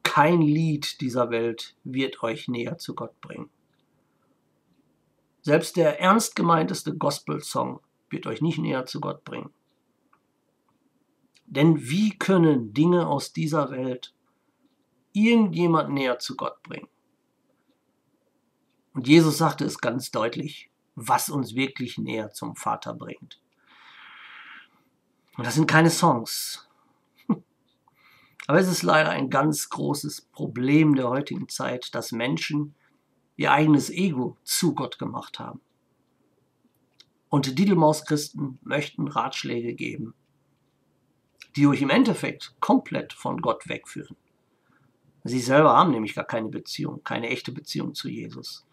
kein 0.02 0.40
Lied 0.40 1.00
dieser 1.00 1.30
Welt 1.30 1.76
wird 1.84 2.22
euch 2.22 2.48
näher 2.48 2.78
zu 2.78 2.94
Gott 2.94 3.20
bringen. 3.20 3.50
Selbst 5.42 5.76
der 5.76 6.00
ernst 6.00 6.36
gemeinteste 6.36 6.96
Gospel-Song 6.96 7.80
wird 8.08 8.26
euch 8.26 8.40
nicht 8.40 8.58
näher 8.58 8.86
zu 8.86 9.00
Gott 9.00 9.24
bringen. 9.24 9.50
Denn 11.46 11.88
wie 11.88 12.16
können 12.18 12.72
Dinge 12.72 13.06
aus 13.06 13.32
dieser 13.32 13.70
Welt 13.70 14.14
irgendjemand 15.12 15.90
näher 15.90 16.18
zu 16.18 16.34
Gott 16.34 16.62
bringen? 16.62 16.88
Und 18.94 19.08
Jesus 19.08 19.38
sagte 19.38 19.64
es 19.64 19.78
ganz 19.78 20.10
deutlich, 20.10 20.70
was 20.94 21.30
uns 21.30 21.54
wirklich 21.54 21.98
näher 21.98 22.32
zum 22.32 22.56
Vater 22.56 22.94
bringt. 22.94 23.40
Und 25.36 25.46
das 25.46 25.54
sind 25.54 25.66
keine 25.66 25.90
Songs. 25.90 26.68
Aber 28.46 28.58
es 28.58 28.68
ist 28.68 28.82
leider 28.82 29.10
ein 29.10 29.30
ganz 29.30 29.70
großes 29.70 30.22
Problem 30.32 30.94
der 30.94 31.08
heutigen 31.08 31.48
Zeit, 31.48 31.94
dass 31.94 32.12
Menschen 32.12 32.74
ihr 33.36 33.52
eigenes 33.52 33.88
Ego 33.88 34.36
zu 34.44 34.74
Gott 34.74 34.98
gemacht 34.98 35.38
haben. 35.38 35.60
Und 37.30 37.58
Didelmaus-Christen 37.58 38.58
möchten 38.62 39.08
Ratschläge 39.08 39.72
geben, 39.72 40.12
die 41.56 41.66
euch 41.66 41.80
im 41.80 41.88
Endeffekt 41.88 42.54
komplett 42.60 43.14
von 43.14 43.40
Gott 43.40 43.68
wegführen. 43.68 44.16
Sie 45.24 45.40
selber 45.40 45.74
haben 45.74 45.92
nämlich 45.92 46.14
gar 46.14 46.26
keine 46.26 46.48
Beziehung, 46.48 47.02
keine 47.04 47.30
echte 47.30 47.52
Beziehung 47.52 47.94
zu 47.94 48.08
Jesus. 48.08 48.66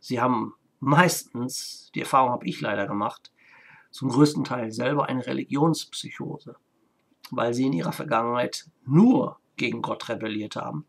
Sie 0.00 0.20
haben 0.20 0.54
meistens, 0.80 1.90
die 1.94 2.00
Erfahrung 2.00 2.30
habe 2.30 2.46
ich 2.46 2.60
leider 2.60 2.86
gemacht, 2.86 3.30
zum 3.90 4.08
größten 4.08 4.44
Teil 4.44 4.72
selber 4.72 5.08
eine 5.08 5.26
Religionspsychose, 5.26 6.56
weil 7.30 7.54
sie 7.54 7.66
in 7.66 7.72
ihrer 7.72 7.92
Vergangenheit 7.92 8.68
nur 8.86 9.38
gegen 9.56 9.82
Gott 9.82 10.08
rebelliert 10.08 10.56
haben. 10.56 10.86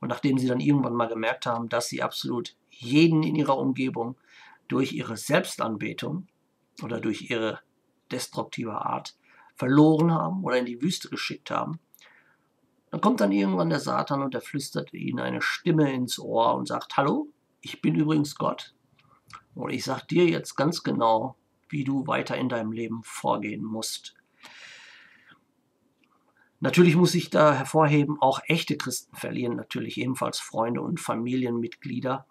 Und 0.00 0.08
nachdem 0.08 0.38
sie 0.38 0.48
dann 0.48 0.60
irgendwann 0.60 0.94
mal 0.94 1.08
gemerkt 1.08 1.46
haben, 1.46 1.68
dass 1.68 1.88
sie 1.88 2.02
absolut 2.02 2.56
jeden 2.70 3.22
in 3.22 3.36
ihrer 3.36 3.58
Umgebung 3.58 4.16
durch 4.68 4.92
ihre 4.92 5.16
Selbstanbetung 5.16 6.26
oder 6.82 7.00
durch 7.00 7.30
ihre 7.30 7.60
destruktive 8.10 8.72
Art 8.72 9.16
verloren 9.54 10.12
haben 10.12 10.42
oder 10.42 10.58
in 10.58 10.64
die 10.64 10.80
Wüste 10.80 11.10
geschickt 11.10 11.50
haben, 11.50 11.78
dann 12.90 13.00
kommt 13.00 13.20
dann 13.20 13.30
irgendwann 13.30 13.70
der 13.70 13.78
Satan 13.78 14.22
und 14.22 14.34
er 14.34 14.40
flüstert 14.40 14.92
ihnen 14.92 15.20
eine 15.20 15.42
Stimme 15.42 15.92
ins 15.92 16.18
Ohr 16.18 16.54
und 16.54 16.66
sagt, 16.66 16.96
hallo, 16.96 17.28
ich 17.60 17.82
bin 17.82 17.94
übrigens 17.94 18.34
Gott 18.34 18.74
und 19.54 19.70
ich 19.70 19.84
sage 19.84 20.06
dir 20.06 20.26
jetzt 20.26 20.56
ganz 20.56 20.82
genau, 20.82 21.36
wie 21.68 21.84
du 21.84 22.06
weiter 22.06 22.36
in 22.36 22.48
deinem 22.48 22.72
Leben 22.72 23.02
vorgehen 23.04 23.64
musst. 23.64 24.14
Natürlich 26.60 26.94
muss 26.94 27.14
ich 27.14 27.30
da 27.30 27.54
hervorheben, 27.54 28.20
auch 28.20 28.40
echte 28.46 28.76
Christen 28.76 29.16
verlieren 29.16 29.56
natürlich 29.56 29.98
ebenfalls 29.98 30.38
Freunde 30.38 30.82
und 30.82 31.00
Familienmitglieder. 31.00 32.26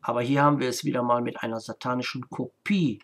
Aber 0.00 0.22
hier 0.22 0.42
haben 0.42 0.58
wir 0.58 0.68
es 0.68 0.84
wieder 0.84 1.02
mal 1.02 1.22
mit 1.22 1.42
einer 1.42 1.60
satanischen 1.60 2.28
Kopie 2.28 3.00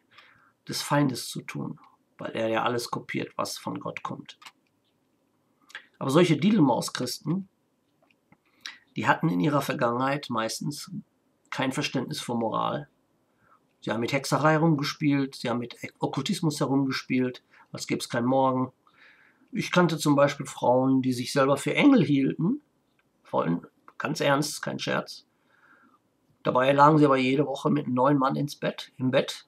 des 0.68 0.82
Feindes 0.82 1.28
zu 1.28 1.42
tun, 1.42 1.78
weil 2.18 2.32
er 2.32 2.48
ja 2.48 2.64
alles 2.64 2.90
kopiert, 2.90 3.32
was 3.36 3.58
von 3.58 3.78
Gott 3.78 4.02
kommt. 4.02 4.38
Aber 6.00 6.10
solche 6.10 6.36
Didelmaus-Christen, 6.36 7.48
die 8.96 9.06
hatten 9.06 9.28
in 9.28 9.38
ihrer 9.38 9.62
Vergangenheit 9.62 10.30
meistens 10.30 10.90
kein 11.50 11.72
Verständnis 11.72 12.20
für 12.20 12.34
Moral. 12.34 12.88
Sie 13.80 13.90
haben 13.90 14.00
mit 14.00 14.12
Hexerei 14.12 14.52
herumgespielt, 14.52 15.36
sie 15.36 15.48
haben 15.48 15.58
mit 15.58 15.76
Okkultismus 15.98 16.60
herumgespielt, 16.60 17.42
als 17.72 17.86
gäbe 17.86 18.00
es 18.00 18.08
keinen 18.08 18.26
Morgen. 18.26 18.72
Ich 19.52 19.72
kannte 19.72 19.98
zum 19.98 20.14
Beispiel 20.14 20.46
Frauen, 20.46 21.02
die 21.02 21.12
sich 21.12 21.32
selber 21.32 21.56
für 21.56 21.74
Engel 21.74 22.04
hielten, 22.04 22.60
voll, 23.22 23.62
ganz 23.98 24.20
ernst, 24.20 24.62
kein 24.62 24.78
Scherz. 24.78 25.26
Dabei 26.42 26.72
lagen 26.72 26.98
sie 26.98 27.04
aber 27.04 27.16
jede 27.16 27.46
Woche 27.46 27.70
mit 27.70 27.86
einem 27.86 27.94
neuen 27.94 28.18
Mann 28.18 28.36
ins 28.36 28.56
Bett, 28.56 28.92
im 28.96 29.10
Bett, 29.10 29.46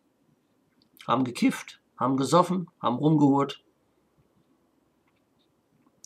haben 1.06 1.24
gekifft, 1.24 1.80
haben 1.96 2.16
gesoffen, 2.16 2.70
haben 2.80 2.96
rumgehurt, 2.96 3.62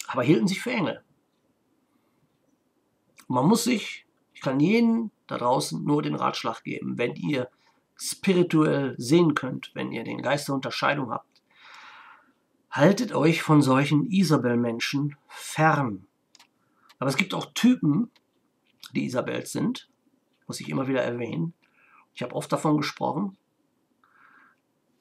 aber 0.09 0.23
hielten 0.23 0.49
sich 0.49 0.61
für 0.61 0.71
Engel. 0.73 1.03
Man 3.29 3.47
muss 3.47 3.65
sich, 3.65 4.07
ich 4.35 4.41
kann 4.41 4.61
jeden 4.61 5.11
da 5.27 5.39
draußen 5.39 5.83
nur 5.85 6.03
den 6.03 6.15
Ratschlag 6.15 6.63
geben, 6.63 6.99
wenn 6.99 7.15
ihr 7.15 7.49
spirituell 7.97 8.95
sehen 8.99 9.35
könnt, 9.35 9.71
wenn 9.75 9.93
ihr 9.93 10.05
den 10.05 10.23
Geist 10.23 10.49
der 10.49 10.55
Unterscheidung 10.55 11.11
habt, 11.11 11.43
haltet 12.71 13.15
euch 13.15 13.43
von 13.43 13.63
solchen 13.63 14.05
Isabel-Menschen 14.11 15.17
fern. 15.29 16.07
Aber 16.99 17.09
es 17.09 17.17
gibt 17.17 17.35
auch 17.35 17.53
Typen, 17.55 18.11
die 18.95 19.07
Isabels 19.07 19.53
sind, 19.53 19.89
muss 20.47 20.61
ich 20.61 20.69
immer 20.69 20.89
wieder 20.89 21.03
erwähnen. 21.03 21.55
Ich 22.15 22.23
habe 22.23 22.35
oft 22.35 22.53
davon 22.53 22.77
gesprochen. 22.77 23.37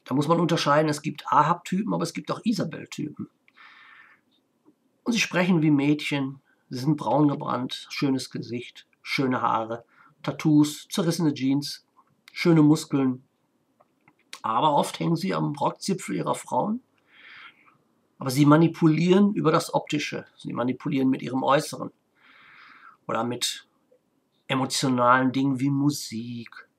Da 0.06 0.14
muss 0.16 0.28
man 0.28 0.40
unterscheiden, 0.40 0.90
es 0.90 1.02
gibt 1.02 1.28
Ahab-Typen, 1.28 1.94
aber 1.94 2.04
es 2.04 2.14
gibt 2.14 2.32
auch 2.32 2.42
Isabel-Typen. 2.44 3.30
Und 5.04 5.14
sie 5.14 5.20
sprechen 5.20 5.62
wie 5.62 5.72
Mädchen, 5.72 6.42
sie 6.70 6.80
sind 6.80 6.98
braun 6.98 7.28
gebrannt, 7.28 7.88
schönes 7.90 8.30
Gesicht, 8.30 8.88
schöne 9.02 9.42
Haare, 9.42 9.86
Tattoos, 10.26 10.88
zerrissene 10.90 11.34
Jeans, 11.34 11.86
schöne 12.34 12.64
Muskeln. 12.64 13.24
Aber 14.42 14.74
oft 14.74 15.00
hängen 15.00 15.16
sie 15.16 15.36
am 15.36 15.56
Rockzipfel 15.56 16.16
ihrer 16.16 16.36
Frauen. 16.36 16.82
Aber 18.18 18.32
sie 18.32 18.46
manipulieren 18.46 19.34
über 19.36 19.52
das 19.52 19.74
Optische, 19.74 20.26
sie 20.36 20.54
manipulieren 20.54 21.10
mit 21.10 21.22
ihrem 21.22 21.44
Äußeren 21.44 21.92
oder 23.08 23.24
mit 23.24 23.68
emotionalen 24.48 25.32
Dingen 25.32 25.60
wie 25.60 25.70
Musik 25.70 26.70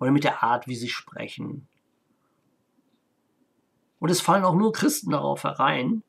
oder 0.00 0.10
mit 0.10 0.24
der 0.24 0.42
Art, 0.42 0.66
wie 0.66 0.74
sie 0.74 0.88
sprechen. 0.88 1.68
Und 4.00 4.10
es 4.10 4.20
fallen 4.20 4.44
auch 4.44 4.56
nur 4.56 4.72
Christen 4.72 5.10
darauf 5.10 5.44
herein, 5.44 6.02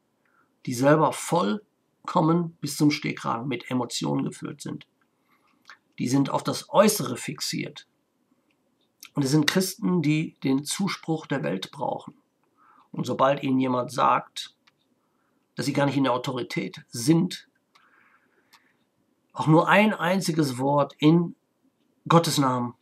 die 0.65 0.73
selber 0.73 1.13
vollkommen 1.13 2.57
bis 2.62 2.77
zum 2.77 2.89
Stehkragen 2.89 3.47
mit 3.47 3.69
Emotionen 3.69 4.23
gefüllt 4.23 4.62
sind. 4.62 4.88
Die 5.99 6.08
sind 6.08 6.29
auf 6.29 6.43
das 6.43 6.69
Äußere 6.69 7.17
fixiert. 7.17 7.88
Und 9.13 9.23
es 9.23 9.32
sind 9.32 9.47
Christen, 9.47 10.01
die 10.01 10.36
den 10.43 10.63
Zuspruch 10.63 11.27
der 11.27 11.43
Welt 11.43 11.71
brauchen. 11.71 12.15
Und 12.91 13.06
sobald 13.06 13.43
ihnen 13.43 13.60
jemand 13.60 13.91
sagt, 13.91 14.56
dass 15.56 15.65
sie 15.65 15.73
gar 15.73 15.86
nicht 15.86 15.97
in 15.97 16.03
der 16.03 16.13
Autorität 16.13 16.84
sind, 16.89 17.47
auch 19.34 19.47
nur 19.47 19.67
ein 19.67 19.93
einziges 19.93 20.58
Wort 20.58 20.93
in 20.99 21.36
Gottes 22.08 22.38
Namen 22.38 22.75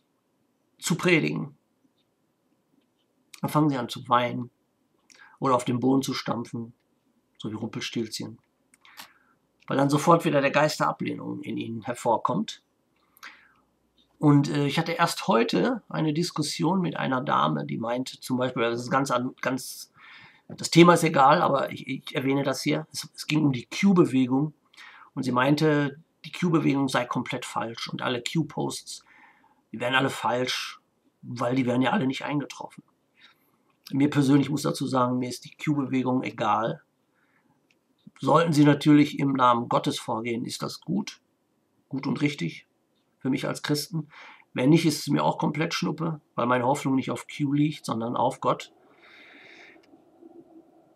zu 0.78 0.96
predigen, 0.96 1.56
dann 3.40 3.50
fangen 3.50 3.70
sie 3.70 3.76
an 3.76 3.88
zu 3.88 4.08
weinen 4.08 4.50
oder 5.38 5.54
auf 5.54 5.64
den 5.64 5.80
Boden 5.80 6.02
zu 6.02 6.14
stampfen, 6.14 6.72
so 7.38 7.50
wie 7.50 7.56
Rumpelstilzchen. 7.56 8.38
Weil 9.66 9.76
dann 9.76 9.90
sofort 9.90 10.24
wieder 10.24 10.40
der 10.40 10.50
Geist 10.50 10.80
der 10.80 10.88
Ablehnung 10.88 11.42
in 11.42 11.56
ihnen 11.56 11.82
hervorkommt. 11.82 12.61
Und 14.22 14.48
äh, 14.48 14.66
ich 14.66 14.78
hatte 14.78 14.92
erst 14.92 15.26
heute 15.26 15.82
eine 15.88 16.12
Diskussion 16.12 16.80
mit 16.80 16.96
einer 16.96 17.20
Dame, 17.22 17.66
die 17.66 17.76
meinte 17.76 18.20
zum 18.20 18.36
Beispiel, 18.36 18.62
das 18.62 18.80
ist 18.80 18.88
ganz, 18.88 19.12
ganz 19.40 19.92
das 20.46 20.70
Thema 20.70 20.94
ist 20.94 21.02
egal, 21.02 21.42
aber 21.42 21.72
ich, 21.72 21.88
ich 21.88 22.14
erwähne 22.14 22.44
das 22.44 22.62
hier. 22.62 22.86
Es, 22.92 23.08
es 23.16 23.26
ging 23.26 23.44
um 23.44 23.50
die 23.50 23.66
Q-Bewegung 23.66 24.54
und 25.14 25.24
sie 25.24 25.32
meinte, 25.32 25.98
die 26.24 26.30
Q-Bewegung 26.30 26.88
sei 26.88 27.04
komplett 27.04 27.44
falsch 27.44 27.88
und 27.88 28.00
alle 28.00 28.22
Q-Posts, 28.22 29.04
die 29.72 29.80
wären 29.80 29.96
alle 29.96 30.08
falsch, 30.08 30.78
weil 31.22 31.56
die 31.56 31.66
wären 31.66 31.82
ja 31.82 31.90
alle 31.90 32.06
nicht 32.06 32.24
eingetroffen. 32.24 32.84
Mir 33.90 34.08
persönlich 34.08 34.50
muss 34.50 34.62
dazu 34.62 34.86
sagen, 34.86 35.18
mir 35.18 35.30
ist 35.30 35.44
die 35.46 35.56
Q-Bewegung 35.56 36.22
egal. 36.22 36.82
Sollten 38.20 38.52
sie 38.52 38.64
natürlich 38.64 39.18
im 39.18 39.32
Namen 39.32 39.68
Gottes 39.68 39.98
vorgehen, 39.98 40.44
ist 40.44 40.62
das 40.62 40.80
gut, 40.80 41.20
gut 41.88 42.06
und 42.06 42.20
richtig 42.20 42.68
für 43.22 43.30
mich 43.30 43.46
als 43.46 43.62
Christen. 43.62 44.08
Wenn 44.52 44.70
nicht, 44.70 44.84
ist 44.84 45.00
es 45.00 45.08
mir 45.08 45.24
auch 45.24 45.38
komplett 45.38 45.72
Schnuppe, 45.72 46.20
weil 46.34 46.46
meine 46.46 46.66
Hoffnung 46.66 46.96
nicht 46.96 47.10
auf 47.10 47.26
Q 47.26 47.52
liegt, 47.52 47.86
sondern 47.86 48.16
auf 48.16 48.40
Gott. 48.40 48.72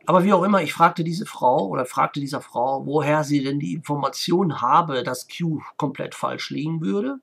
Aber 0.04 0.24
wie 0.24 0.32
auch 0.32 0.42
immer, 0.42 0.62
ich 0.62 0.72
fragte 0.72 1.02
diese 1.02 1.26
Frau 1.26 1.66
oder 1.66 1.86
fragte 1.86 2.20
dieser 2.20 2.40
Frau, 2.40 2.84
woher 2.84 3.24
sie 3.24 3.42
denn 3.42 3.58
die 3.58 3.72
Information 3.72 4.60
habe, 4.60 5.02
dass 5.02 5.26
Q 5.26 5.62
komplett 5.76 6.14
falsch 6.14 6.50
liegen 6.50 6.80
würde. 6.80 7.18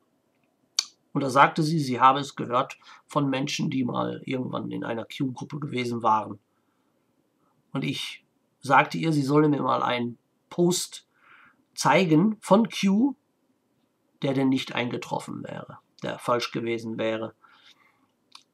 Und 1.13 1.21
da 1.21 1.29
sagte 1.29 1.61
sie, 1.63 1.79
sie 1.79 2.01
habe 2.01 2.19
es 2.19 2.35
gehört 2.35 2.77
von 3.05 3.29
Menschen, 3.29 3.69
die 3.69 3.83
mal 3.83 4.21
irgendwann 4.25 4.71
in 4.71 4.83
einer 4.83 5.05
Q-Gruppe 5.05 5.59
gewesen 5.59 6.01
waren. 6.01 6.39
Und 7.71 7.83
ich 7.83 8.25
sagte 8.59 8.97
ihr, 8.97 9.13
sie 9.13 9.21
solle 9.21 9.47
mir 9.47 9.61
mal 9.61 9.83
einen 9.83 10.17
Post 10.49 11.07
zeigen 11.75 12.37
von 12.41 12.67
Q, 12.69 13.15
der 14.23 14.33
denn 14.33 14.49
nicht 14.49 14.73
eingetroffen 14.73 15.43
wäre, 15.43 15.79
der 16.01 16.17
falsch 16.19 16.51
gewesen 16.51 16.97
wäre. 16.97 17.33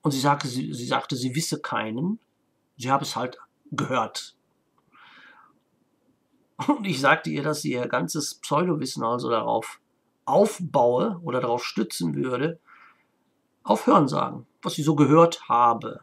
Und 0.01 0.11
sie 0.11 0.19
sagte, 0.19 0.47
sie, 0.47 0.73
sie 0.73 0.85
sagte, 0.85 1.15
sie 1.15 1.35
wisse 1.35 1.61
keinen. 1.61 2.19
Sie 2.77 2.89
habe 2.91 3.03
es 3.03 3.15
halt 3.15 3.37
gehört. 3.71 4.35
Und 6.67 6.85
ich 6.85 6.99
sagte 6.99 7.29
ihr, 7.29 7.43
dass 7.43 7.61
sie 7.61 7.71
ihr 7.71 7.87
ganzes 7.87 8.35
Pseudowissen 8.35 9.03
also 9.03 9.29
darauf 9.29 9.79
aufbaue 10.25 11.19
oder 11.23 11.41
darauf 11.41 11.63
stützen 11.63 12.15
würde, 12.15 12.59
auf 13.63 13.87
Hörensagen, 13.87 14.45
was 14.61 14.73
sie 14.73 14.83
so 14.83 14.95
gehört 14.95 15.47
habe. 15.47 16.01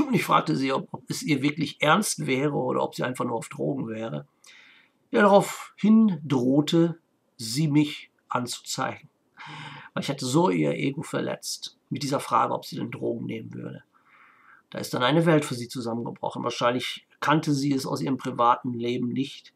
Und 0.00 0.14
ich 0.14 0.24
fragte 0.24 0.56
sie, 0.56 0.72
ob, 0.72 0.88
ob, 0.92 1.04
es 1.08 1.22
ihr 1.22 1.42
wirklich 1.42 1.82
ernst 1.82 2.26
wäre 2.26 2.54
oder 2.54 2.82
ob 2.82 2.94
sie 2.94 3.02
einfach 3.02 3.24
nur 3.24 3.36
auf 3.36 3.48
Drogen 3.48 3.88
wäre. 3.88 4.26
Ja, 5.10 5.22
daraufhin 5.22 6.20
drohte 6.24 7.01
sie 7.36 7.68
mich 7.68 8.10
anzuzeigen. 8.28 9.08
Weil 9.94 10.02
ich 10.02 10.08
hatte 10.08 10.26
so 10.26 10.50
ihr 10.50 10.72
Ego 10.74 11.02
verletzt 11.02 11.76
mit 11.90 12.02
dieser 12.02 12.20
Frage, 12.20 12.54
ob 12.54 12.64
sie 12.64 12.76
denn 12.76 12.90
Drogen 12.90 13.26
nehmen 13.26 13.52
würde. 13.52 13.82
Da 14.70 14.78
ist 14.78 14.94
dann 14.94 15.02
eine 15.02 15.26
Welt 15.26 15.44
für 15.44 15.54
sie 15.54 15.68
zusammengebrochen. 15.68 16.44
Wahrscheinlich 16.44 17.06
kannte 17.20 17.52
sie 17.52 17.72
es 17.72 17.86
aus 17.86 18.00
ihrem 18.00 18.16
privaten 18.16 18.72
Leben 18.72 19.08
nicht, 19.08 19.52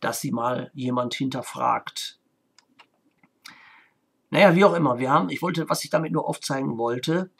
dass 0.00 0.20
sie 0.20 0.30
mal 0.30 0.70
jemand 0.74 1.14
hinterfragt. 1.14 2.20
Naja, 4.30 4.54
wie 4.54 4.64
auch 4.64 4.74
immer, 4.74 4.98
wir 4.98 5.10
haben, 5.10 5.28
ich 5.28 5.42
wollte, 5.42 5.68
was 5.68 5.84
ich 5.84 5.90
damit 5.90 6.12
nur 6.12 6.28
aufzeigen 6.28 6.78
wollte, 6.78 7.30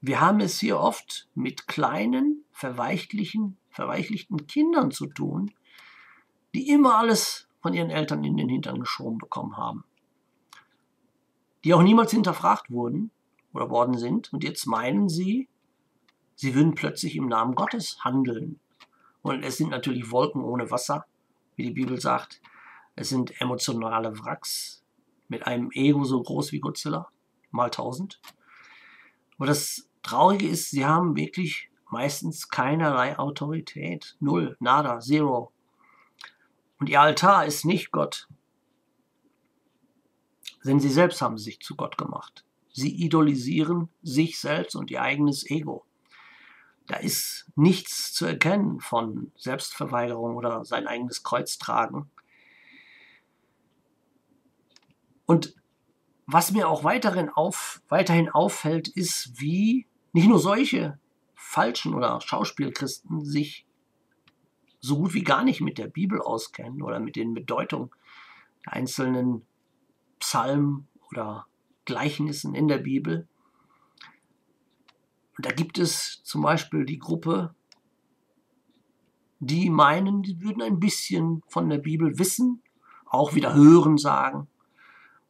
wir 0.00 0.20
haben 0.20 0.40
es 0.40 0.60
hier 0.60 0.78
oft 0.78 1.28
mit 1.34 1.66
kleinen, 1.66 2.44
verweichlichen, 2.52 3.56
verweichlichten 3.70 4.46
Kindern 4.46 4.90
zu 4.90 5.06
tun, 5.06 5.50
die 6.54 6.68
immer 6.68 6.96
alles 6.96 7.48
von 7.64 7.72
ihren 7.72 7.88
Eltern 7.88 8.24
in 8.24 8.36
den 8.36 8.50
Hintern 8.50 8.78
geschoben 8.78 9.16
bekommen 9.16 9.56
haben. 9.56 9.84
Die 11.64 11.72
auch 11.72 11.82
niemals 11.82 12.10
hinterfragt 12.10 12.70
wurden 12.70 13.10
oder 13.54 13.70
worden 13.70 13.96
sind 13.96 14.30
und 14.34 14.44
jetzt 14.44 14.66
meinen 14.66 15.08
sie, 15.08 15.48
Sie 16.36 16.54
würden 16.54 16.74
plötzlich 16.74 17.16
im 17.16 17.26
Namen 17.26 17.54
Gottes 17.54 18.04
handeln. 18.04 18.60
Und 19.22 19.44
es 19.44 19.56
sind 19.56 19.70
natürlich 19.70 20.10
Wolken 20.10 20.42
ohne 20.42 20.70
Wasser, 20.70 21.06
wie 21.56 21.62
die 21.62 21.70
Bibel 21.70 21.98
sagt. 21.98 22.42
Es 22.96 23.08
sind 23.08 23.40
emotionale 23.40 24.18
Wracks 24.20 24.84
mit 25.28 25.46
einem 25.46 25.70
Ego 25.72 26.04
so 26.04 26.22
groß 26.22 26.52
wie 26.52 26.60
Godzilla, 26.60 27.08
mal 27.50 27.70
tausend. 27.70 28.20
Aber 29.38 29.46
das 29.46 29.88
Traurige 30.02 30.46
ist, 30.46 30.70
sie 30.70 30.84
haben 30.84 31.16
wirklich 31.16 31.70
meistens 31.90 32.50
keinerlei 32.50 33.18
Autorität. 33.18 34.18
Null, 34.20 34.54
nada, 34.60 35.00
zero. 35.00 35.53
Und 36.78 36.88
ihr 36.88 37.00
Altar 37.00 37.46
ist 37.46 37.64
nicht 37.64 37.90
Gott. 37.92 38.28
Denn 40.64 40.80
sie 40.80 40.90
selbst 40.90 41.20
haben 41.20 41.38
sich 41.38 41.60
zu 41.60 41.76
Gott 41.76 41.98
gemacht. 41.98 42.44
Sie 42.72 42.90
idolisieren 42.90 43.88
sich 44.02 44.40
selbst 44.40 44.74
und 44.74 44.90
ihr 44.90 45.02
eigenes 45.02 45.48
Ego. 45.48 45.84
Da 46.86 46.96
ist 46.96 47.50
nichts 47.54 48.12
zu 48.12 48.26
erkennen 48.26 48.80
von 48.80 49.32
Selbstverweigerung 49.36 50.36
oder 50.36 50.64
sein 50.64 50.86
eigenes 50.86 51.22
Kreuz 51.22 51.58
tragen. 51.58 52.10
Und 55.26 55.54
was 56.26 56.52
mir 56.52 56.68
auch 56.68 56.84
weiterhin, 56.84 57.28
auf, 57.28 57.82
weiterhin 57.88 58.28
auffällt, 58.28 58.88
ist, 58.88 59.40
wie 59.40 59.86
nicht 60.12 60.28
nur 60.28 60.38
solche 60.38 60.98
falschen 61.34 61.94
oder 61.94 62.20
Schauspielchristen 62.20 63.24
sich 63.24 63.66
so 64.86 64.98
gut 64.98 65.14
wie 65.14 65.24
gar 65.24 65.44
nicht 65.44 65.60
mit 65.60 65.78
der 65.78 65.88
Bibel 65.88 66.20
auskennen 66.20 66.82
oder 66.82 67.00
mit 67.00 67.16
den 67.16 67.34
Bedeutungen 67.34 67.90
der 68.64 68.74
einzelnen 68.74 69.46
Psalmen 70.18 70.88
oder 71.10 71.46
Gleichnissen 71.84 72.54
in 72.54 72.68
der 72.68 72.78
Bibel, 72.78 73.28
und 75.36 75.46
da 75.46 75.50
gibt 75.50 75.78
es 75.78 76.22
zum 76.22 76.42
Beispiel 76.42 76.84
die 76.84 76.98
Gruppe, 76.98 77.54
die 79.40 79.68
meinen, 79.68 80.22
die 80.22 80.40
würden 80.40 80.62
ein 80.62 80.78
bisschen 80.78 81.42
von 81.48 81.68
der 81.68 81.78
Bibel 81.78 82.18
wissen, 82.18 82.62
auch 83.06 83.34
wieder 83.34 83.54
hören 83.54 83.98
sagen. 83.98 84.48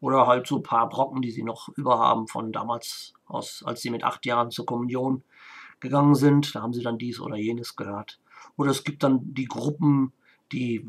Oder 0.00 0.26
halt 0.26 0.46
so 0.46 0.56
ein 0.56 0.62
paar 0.62 0.88
Brocken, 0.90 1.22
die 1.22 1.30
sie 1.30 1.42
noch 1.42 1.70
überhaben 1.70 2.28
von 2.28 2.52
damals, 2.52 3.14
aus, 3.26 3.62
als 3.64 3.80
sie 3.80 3.90
mit 3.90 4.04
acht 4.04 4.26
Jahren 4.26 4.50
zur 4.50 4.66
Kommunion 4.66 5.24
gegangen 5.80 6.14
sind. 6.14 6.54
Da 6.54 6.60
haben 6.60 6.74
sie 6.74 6.82
dann 6.82 6.98
dies 6.98 7.20
oder 7.20 7.36
jenes 7.36 7.74
gehört. 7.74 8.20
Oder 8.56 8.70
es 8.70 8.84
gibt 8.84 9.02
dann 9.02 9.34
die 9.34 9.46
Gruppen, 9.46 10.12
die, 10.52 10.88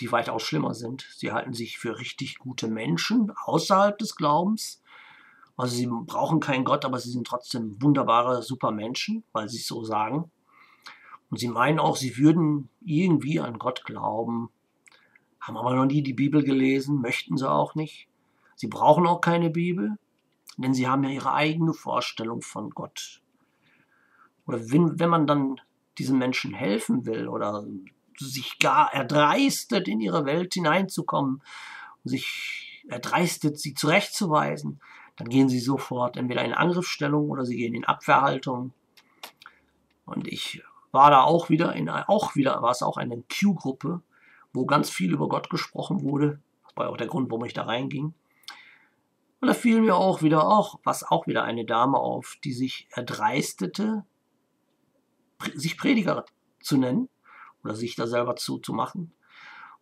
die 0.00 0.12
weitaus 0.12 0.42
schlimmer 0.42 0.74
sind. 0.74 1.06
Sie 1.14 1.32
halten 1.32 1.52
sich 1.52 1.78
für 1.78 1.98
richtig 1.98 2.38
gute 2.38 2.68
Menschen 2.68 3.32
außerhalb 3.44 3.98
des 3.98 4.16
Glaubens 4.16 4.80
also 5.60 5.76
sie 5.76 5.86
brauchen 5.86 6.40
keinen 6.40 6.64
Gott, 6.64 6.86
aber 6.86 6.98
sie 6.98 7.10
sind 7.10 7.26
trotzdem 7.26 7.76
wunderbare, 7.82 8.42
super 8.42 8.70
Menschen, 8.70 9.24
weil 9.32 9.50
sie 9.50 9.58
es 9.58 9.66
so 9.66 9.84
sagen. 9.84 10.30
Und 11.28 11.38
sie 11.38 11.48
meinen 11.48 11.78
auch, 11.78 11.96
sie 11.96 12.16
würden 12.16 12.70
irgendwie 12.80 13.40
an 13.40 13.58
Gott 13.58 13.84
glauben, 13.84 14.48
haben 15.38 15.58
aber 15.58 15.74
noch 15.74 15.84
nie 15.84 16.02
die 16.02 16.14
Bibel 16.14 16.42
gelesen, 16.42 17.02
möchten 17.02 17.36
sie 17.36 17.46
auch 17.46 17.74
nicht. 17.74 18.08
Sie 18.56 18.68
brauchen 18.68 19.06
auch 19.06 19.20
keine 19.20 19.50
Bibel, 19.50 19.98
denn 20.56 20.72
sie 20.72 20.88
haben 20.88 21.04
ja 21.04 21.10
ihre 21.10 21.34
eigene 21.34 21.74
Vorstellung 21.74 22.40
von 22.40 22.70
Gott. 22.70 23.20
Oder 24.46 24.60
wenn, 24.70 24.98
wenn 24.98 25.10
man 25.10 25.26
dann 25.26 25.60
diesen 26.00 26.18
Menschen 26.18 26.54
helfen 26.54 27.06
will 27.06 27.28
oder 27.28 27.64
sich 28.18 28.58
gar 28.58 28.92
erdreistet, 28.92 29.86
in 29.86 30.00
ihre 30.00 30.24
Welt 30.24 30.54
hineinzukommen 30.54 31.42
sich 32.04 32.84
erdreistet, 32.88 33.58
sie 33.58 33.74
zurechtzuweisen, 33.74 34.80
dann 35.16 35.28
gehen 35.28 35.48
sie 35.48 35.60
sofort 35.60 36.16
entweder 36.16 36.44
in 36.44 36.54
Angriffsstellung 36.54 37.30
oder 37.30 37.44
sie 37.44 37.56
gehen 37.56 37.74
in 37.74 37.84
Abwehrhaltung. 37.84 38.72
Und 40.06 40.26
ich 40.26 40.62
war 40.92 41.10
da 41.10 41.22
auch 41.22 41.50
wieder 41.50 41.74
in, 41.74 41.88
auch 41.88 42.34
wieder, 42.34 42.62
war 42.62 42.70
es 42.70 42.82
auch 42.82 42.96
eine 42.96 43.22
Q-Gruppe, 43.22 44.00
wo 44.52 44.66
ganz 44.66 44.90
viel 44.90 45.12
über 45.12 45.28
Gott 45.28 45.50
gesprochen 45.50 46.02
wurde. 46.02 46.40
Das 46.64 46.76
war 46.76 46.88
auch 46.88 46.96
der 46.96 47.06
Grund, 47.06 47.30
warum 47.30 47.44
ich 47.44 47.52
da 47.52 47.64
reinging. 47.64 48.14
Und 49.40 49.48
da 49.48 49.54
fiel 49.54 49.80
mir 49.80 49.96
auch 49.96 50.22
wieder 50.22 50.46
auch, 50.46 50.80
was 50.84 51.04
auch 51.04 51.26
wieder 51.26 51.44
eine 51.44 51.64
Dame 51.64 51.98
auf, 51.98 52.36
die 52.42 52.52
sich 52.52 52.88
erdreistete, 52.90 54.04
sich 55.54 55.78
Prediger 55.78 56.24
zu 56.62 56.76
nennen 56.76 57.08
oder 57.62 57.74
sich 57.74 57.94
da 57.96 58.06
selber 58.06 58.36
zuzumachen. 58.36 59.12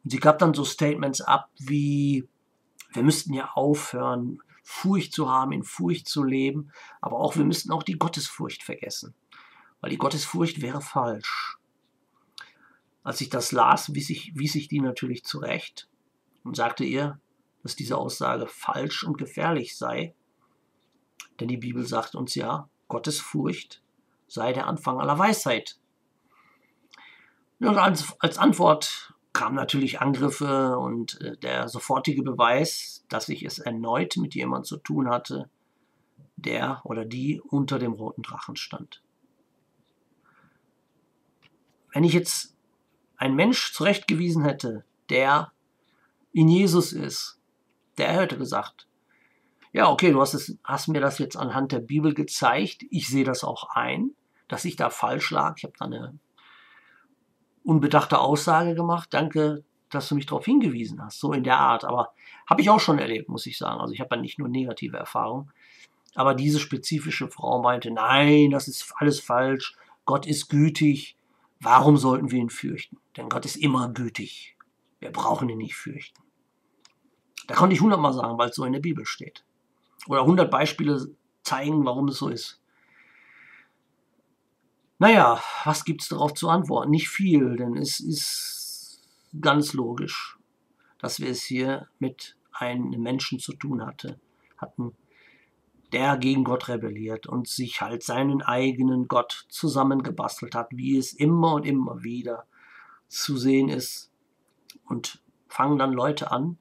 Und 0.05 0.11
sie 0.11 0.21
gab 0.21 0.39
dann 0.39 0.55
so 0.55 0.65
Statements 0.65 1.21
ab 1.21 1.51
wie, 1.59 2.29
wir 2.93 3.03
müssten 3.03 3.33
ja 3.33 3.51
aufhören, 3.55 4.41
Furcht 4.63 5.15
zu 5.15 5.31
haben, 5.31 5.53
in 5.53 5.65
Furcht 5.65 6.09
zu 6.09 6.23
leben, 6.23 6.71
aber 7.01 7.19
auch 7.19 7.37
wir 7.37 7.45
müssten 7.45 7.73
auch 7.73 7.83
die 7.83 7.99
Gottesfurcht 7.99 8.63
vergessen, 8.63 9.15
weil 9.81 9.91
die 9.91 9.97
Gottesfurcht 9.97 10.61
wäre 10.61 10.83
falsch. 10.83 11.57
Als 13.03 13.21
ich 13.23 13.31
das 13.31 13.51
las, 13.51 13.95
wies 13.95 14.11
ich, 14.11 14.33
wies 14.35 14.55
ich 14.55 14.69
die 14.69 14.81
natürlich 14.81 15.25
zurecht 15.25 15.89
und 16.45 16.55
sagte 16.55 16.85
ihr, 16.85 17.19
dass 17.63 17.77
diese 17.77 17.97
Aussage 17.97 18.47
falsch 18.47 19.05
und 19.05 19.17
gefährlich 19.17 19.77
sei, 19.77 20.15
denn 21.41 21.49
die 21.49 21.57
Bibel 21.57 21.87
sagt 21.87 22.15
uns 22.15 22.35
ja, 22.35 22.69
Gottesfurcht 22.89 23.83
sei 24.29 24.53
der 24.53 24.67
Anfang 24.67 25.01
aller 25.01 25.19
Weisheit. 25.19 25.79
Und 27.61 27.77
als, 27.77 28.15
als 28.21 28.39
Antwort 28.39 29.15
kamen 29.33 29.57
natürlich 29.57 30.01
Angriffe 30.01 30.79
und 30.79 31.21
äh, 31.21 31.37
der 31.39 31.69
sofortige 31.69 32.23
Beweis, 32.23 33.05
dass 33.09 33.29
ich 33.29 33.45
es 33.45 33.59
erneut 33.59 34.17
mit 34.17 34.35
jemandem 34.35 34.65
zu 34.65 34.77
tun 34.79 35.09
hatte, 35.09 35.51
der 36.37 36.81
oder 36.85 37.05
die 37.05 37.41
unter 37.41 37.79
dem 37.79 37.93
roten 37.93 38.23
Drachen 38.23 38.57
stand. 38.57 39.03
Wenn 41.93 42.05
ich 42.05 42.13
jetzt 42.13 42.55
einen 43.17 43.35
Mensch 43.35 43.73
zurechtgewiesen 43.73 44.45
hätte, 44.45 44.85
der 45.11 45.53
in 46.33 46.49
Jesus 46.49 46.93
ist, 46.93 47.41
der 47.97 48.13
hätte 48.13 48.39
gesagt, 48.39 48.87
ja, 49.73 49.91
okay, 49.91 50.13
du 50.13 50.21
hast, 50.21 50.35
es, 50.35 50.57
hast 50.65 50.89
mir 50.89 51.01
das 51.01 51.19
jetzt 51.19 51.37
anhand 51.37 51.73
der 51.73 51.81
Bibel 51.81 52.15
gezeigt, 52.15 52.85
ich 52.91 53.09
sehe 53.09 53.25
das 53.25 53.45
auch 53.45 53.71
ein, 53.71 54.15
dass 54.49 54.65
ich 54.65 54.77
da 54.77 54.91
falsch 54.91 55.31
lag, 55.31 55.55
ich 55.59 55.65
habe 55.65 55.75
da 55.79 55.85
eine 55.85 56.19
unbedachte 57.63 58.19
Aussage 58.19 58.75
gemacht, 58.75 59.09
danke, 59.13 59.65
dass 59.91 60.09
du 60.09 60.15
mich 60.15 60.27
darauf 60.27 60.45
hingewiesen 60.45 61.03
hast, 61.03 61.21
so 61.21 61.33
in 61.33 61.45
der 61.45 61.59
Art, 61.59 61.85
aber 61.85 62.13
habe 62.49 62.61
ich 62.61 62.71
auch 62.71 62.81
schon 62.81 62.99
erlebt, 62.99 63.29
muss 63.29 63.47
ich 63.47 63.59
sagen, 63.59 63.81
also 63.81 63.93
ich 63.93 64.01
habe 64.01 64.11
da 64.11 64.17
nicht 64.17 64.39
nur 64.39 64.49
negative 64.49 64.97
Erfahrungen, 64.97 65.51
aber 66.15 66.35
diese 66.35 66.59
spezifische 66.59 67.29
Frau 67.29 67.63
meinte, 67.63 67.91
nein, 67.91 68.51
das 68.51 68.69
ist 68.69 68.93
alles 68.97 69.21
falsch, 69.21 69.77
Gott 70.05 70.27
ist 70.27 70.49
gütig, 70.49 71.17
warum 71.61 71.97
sollten 71.97 72.31
wir 72.31 72.39
ihn 72.39 72.51
fürchten? 72.51 72.99
Denn 73.17 73.29
Gott 73.29 73.45
ist 73.45 73.57
immer 73.57 73.89
gütig, 73.91 74.57
wir 75.01 75.11
brauchen 75.11 75.49
ihn 75.49 75.59
nicht 75.59 75.77
fürchten. 75.77 76.23
Da 77.47 77.55
konnte 77.55 77.75
ich 77.75 77.81
hundertmal 77.81 78.13
sagen, 78.13 78.39
weil 78.39 78.51
es 78.51 78.57
so 78.57 78.65
in 78.65 78.73
der 78.73 78.81
Bibel 78.81 79.07
steht. 79.07 79.45
Oder 80.07 80.25
hundert 80.25 80.51
Beispiele 80.51 81.09
zeigen, 81.43 81.85
warum 81.85 82.09
es 82.09 82.19
so 82.19 82.29
ist. 82.29 82.61
Naja, 84.99 85.41
was 85.65 85.85
gibt 85.85 86.03
es 86.03 86.09
darauf 86.09 86.35
zu 86.35 86.49
antworten? 86.49 86.91
Nicht 86.91 87.09
viel, 87.09 87.57
denn 87.57 87.77
es 87.77 88.01
ist 88.01 89.01
ganz 89.41 89.73
logisch, 89.73 90.39
dass 90.99 91.21
wir 91.21 91.29
es 91.29 91.43
hier 91.43 91.89
mit 92.01 92.37
einem 92.53 93.01
Menschen 93.01 93.39
zu 93.39 93.53
tun 93.53 93.87
hatte, 93.87 94.19
hatten, 94.57 94.97
der 95.93 96.17
gegen 96.17 96.43
Gott 96.43 96.69
rebelliert 96.69 97.29
und 97.29 97.47
sich 97.47 97.81
halt 97.81 98.03
seinen 98.03 98.43
eigenen 98.43 99.07
Gott 99.07 99.47
zusammengebastelt 99.49 100.57
hat, 100.57 100.69
wie 100.73 100.99
es 100.99 101.13
immer 101.13 101.55
und 101.55 101.65
immer 101.65 102.03
wieder 102.03 102.47
zu 103.07 103.37
sehen 103.37 103.69
ist. 103.69 104.11
Und 104.85 105.23
fangen 105.49 105.79
dann 105.79 105.93
Leute 105.93 106.33
an, 106.33 106.59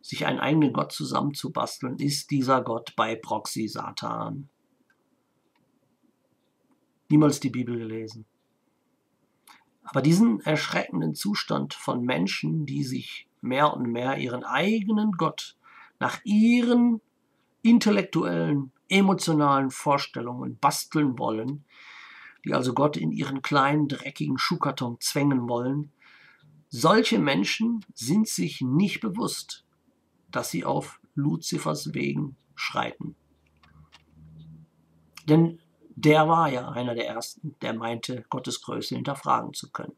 sich 0.00 0.26
einen 0.26 0.40
eigenen 0.40 0.72
Gott 0.72 0.92
zusammenzubasteln, 0.92 1.98
ist 1.98 2.30
dieser 2.30 2.62
Gott 2.62 2.94
bei 2.96 3.14
Proxy 3.14 3.68
Satan. 3.68 4.50
Niemals 7.08 7.40
die 7.40 7.50
Bibel 7.50 7.78
gelesen. 7.78 8.24
Aber 9.82 10.00
diesen 10.00 10.40
erschreckenden 10.40 11.14
Zustand 11.14 11.74
von 11.74 12.02
Menschen, 12.04 12.66
die 12.66 12.84
sich 12.84 13.28
mehr 13.42 13.74
und 13.74 13.90
mehr 13.90 14.16
ihren 14.16 14.42
eigenen 14.42 15.12
Gott 15.12 15.56
nach 16.00 16.20
ihren 16.24 17.00
intellektuellen, 17.62 18.72
emotionalen 18.88 19.70
Vorstellungen 19.70 20.58
basteln 20.58 21.18
wollen, 21.18 21.64
die 22.44 22.54
also 22.54 22.74
Gott 22.74 22.96
in 22.96 23.12
ihren 23.12 23.42
kleinen, 23.42 23.88
dreckigen 23.88 24.38
Schuhkarton 24.38 24.98
zwängen 25.00 25.48
wollen, 25.48 25.92
solche 26.68 27.18
Menschen 27.18 27.84
sind 27.94 28.28
sich 28.28 28.60
nicht 28.60 29.00
bewusst, 29.00 29.64
dass 30.30 30.50
sie 30.50 30.64
auf 30.64 31.00
Luzifers 31.14 31.94
Wegen 31.94 32.36
schreiten. 32.54 33.14
Denn 35.28 35.60
der 35.96 36.28
war 36.28 36.48
ja 36.48 36.68
einer 36.70 36.94
der 36.94 37.06
Ersten, 37.06 37.54
der 37.62 37.74
meinte, 37.74 38.24
Gottes 38.28 38.62
Größe 38.62 38.94
hinterfragen 38.96 39.54
zu 39.54 39.70
können. 39.70 39.96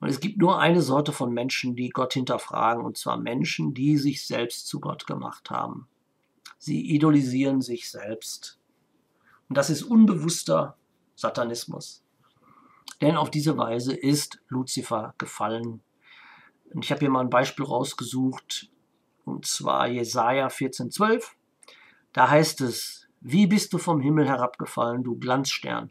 Und 0.00 0.08
es 0.08 0.20
gibt 0.20 0.38
nur 0.38 0.60
eine 0.60 0.82
Sorte 0.82 1.12
von 1.12 1.32
Menschen, 1.32 1.74
die 1.74 1.88
Gott 1.88 2.12
hinterfragen, 2.12 2.84
und 2.84 2.96
zwar 2.96 3.16
Menschen, 3.16 3.74
die 3.74 3.96
sich 3.96 4.26
selbst 4.26 4.66
zu 4.68 4.78
Gott 4.78 5.06
gemacht 5.06 5.50
haben. 5.50 5.88
Sie 6.58 6.80
idolisieren 6.90 7.62
sich 7.62 7.90
selbst. 7.90 8.58
Und 9.48 9.56
das 9.56 9.70
ist 9.70 9.82
unbewusster 9.82 10.76
Satanismus. 11.14 12.04
Denn 13.00 13.16
auf 13.16 13.30
diese 13.30 13.56
Weise 13.56 13.94
ist 13.94 14.40
Luzifer 14.48 15.14
gefallen. 15.18 15.82
Und 16.72 16.84
ich 16.84 16.90
habe 16.90 17.00
hier 17.00 17.10
mal 17.10 17.20
ein 17.20 17.30
Beispiel 17.30 17.64
rausgesucht, 17.64 18.70
und 19.24 19.46
zwar 19.46 19.88
Jesaja 19.88 20.48
14,12. 20.48 21.24
Da 22.12 22.30
heißt 22.30 22.60
es: 22.60 23.05
Wie 23.20 23.46
bist 23.46 23.72
du 23.72 23.78
vom 23.78 24.00
Himmel 24.00 24.28
herabgefallen, 24.28 25.02
du 25.02 25.18
Glanzstern, 25.18 25.90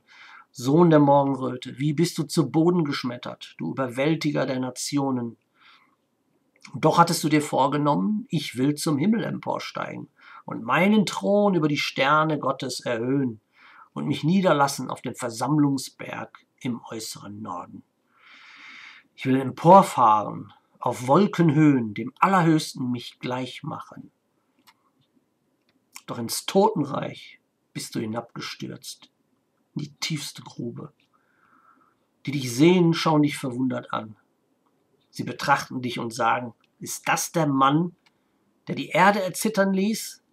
Sohn 0.52 0.90
der 0.90 1.00
Morgenröte? 1.00 1.78
Wie 1.78 1.94
bist 1.94 2.18
du 2.18 2.24
zu 2.24 2.50
Boden 2.50 2.86
geschmettert, 2.86 3.56
du 3.58 3.72
Überwältiger 3.72 4.46
der 4.46 4.60
Nationen? 4.60 5.38
Doch 6.74 6.98
hattest 6.98 7.24
du 7.24 7.30
dir 7.30 7.42
vorgenommen, 7.42 8.26
ich 8.30 8.58
will 8.58 8.76
zum 8.76 8.98
Himmel 8.98 9.24
emporsteigen 9.24 10.10
und 10.46 10.64
meinen 10.64 11.06
Thron 11.06 11.56
über 11.56 11.68
die 11.68 11.78
Sterne 11.78 12.40
Gottes 12.40 12.80
erhöhen 12.80 13.42
und 13.94 14.08
mich 14.08 14.24
niederlassen 14.24 14.90
auf 14.90 15.02
den 15.02 15.16
Versammlungsberg 15.16 16.46
im 16.60 16.82
äußeren 16.90 17.42
Norden. 17.42 17.84
Ich 19.16 19.26
will 19.26 19.40
emporfahren 19.40 20.54
auf 20.80 21.08
Wolkenhöhen 21.08 21.94
dem 21.94 22.14
Allerhöchsten 22.20 22.92
mich 22.92 23.20
gleich 23.20 23.64
machen. 23.64 24.12
Doch 26.06 26.18
ins 26.18 26.46
Totenreich 26.46 27.40
bist 27.74 27.96
du 27.96 28.00
hinabgestürzt, 28.00 29.10
in 29.76 29.84
die 29.84 29.94
tiefste 29.96 30.42
Grube. 30.42 30.94
Die 32.26 32.32
dich 32.32 32.56
sehen, 32.56 32.94
schauen 32.94 33.24
dich 33.24 33.38
verwundert 33.38 33.94
an. 33.94 34.16
Sie 35.10 35.24
betrachten 35.24 35.82
dich 35.82 36.00
und 36.00 36.14
sagen, 36.14 36.54
ist 36.80 37.08
das 37.08 37.32
der 37.32 37.48
Mann, 37.48 37.96
der 38.68 38.76
die 38.76 38.90
Erde 38.90 39.22
erzittern 39.22 39.74
ließ, 39.74 40.24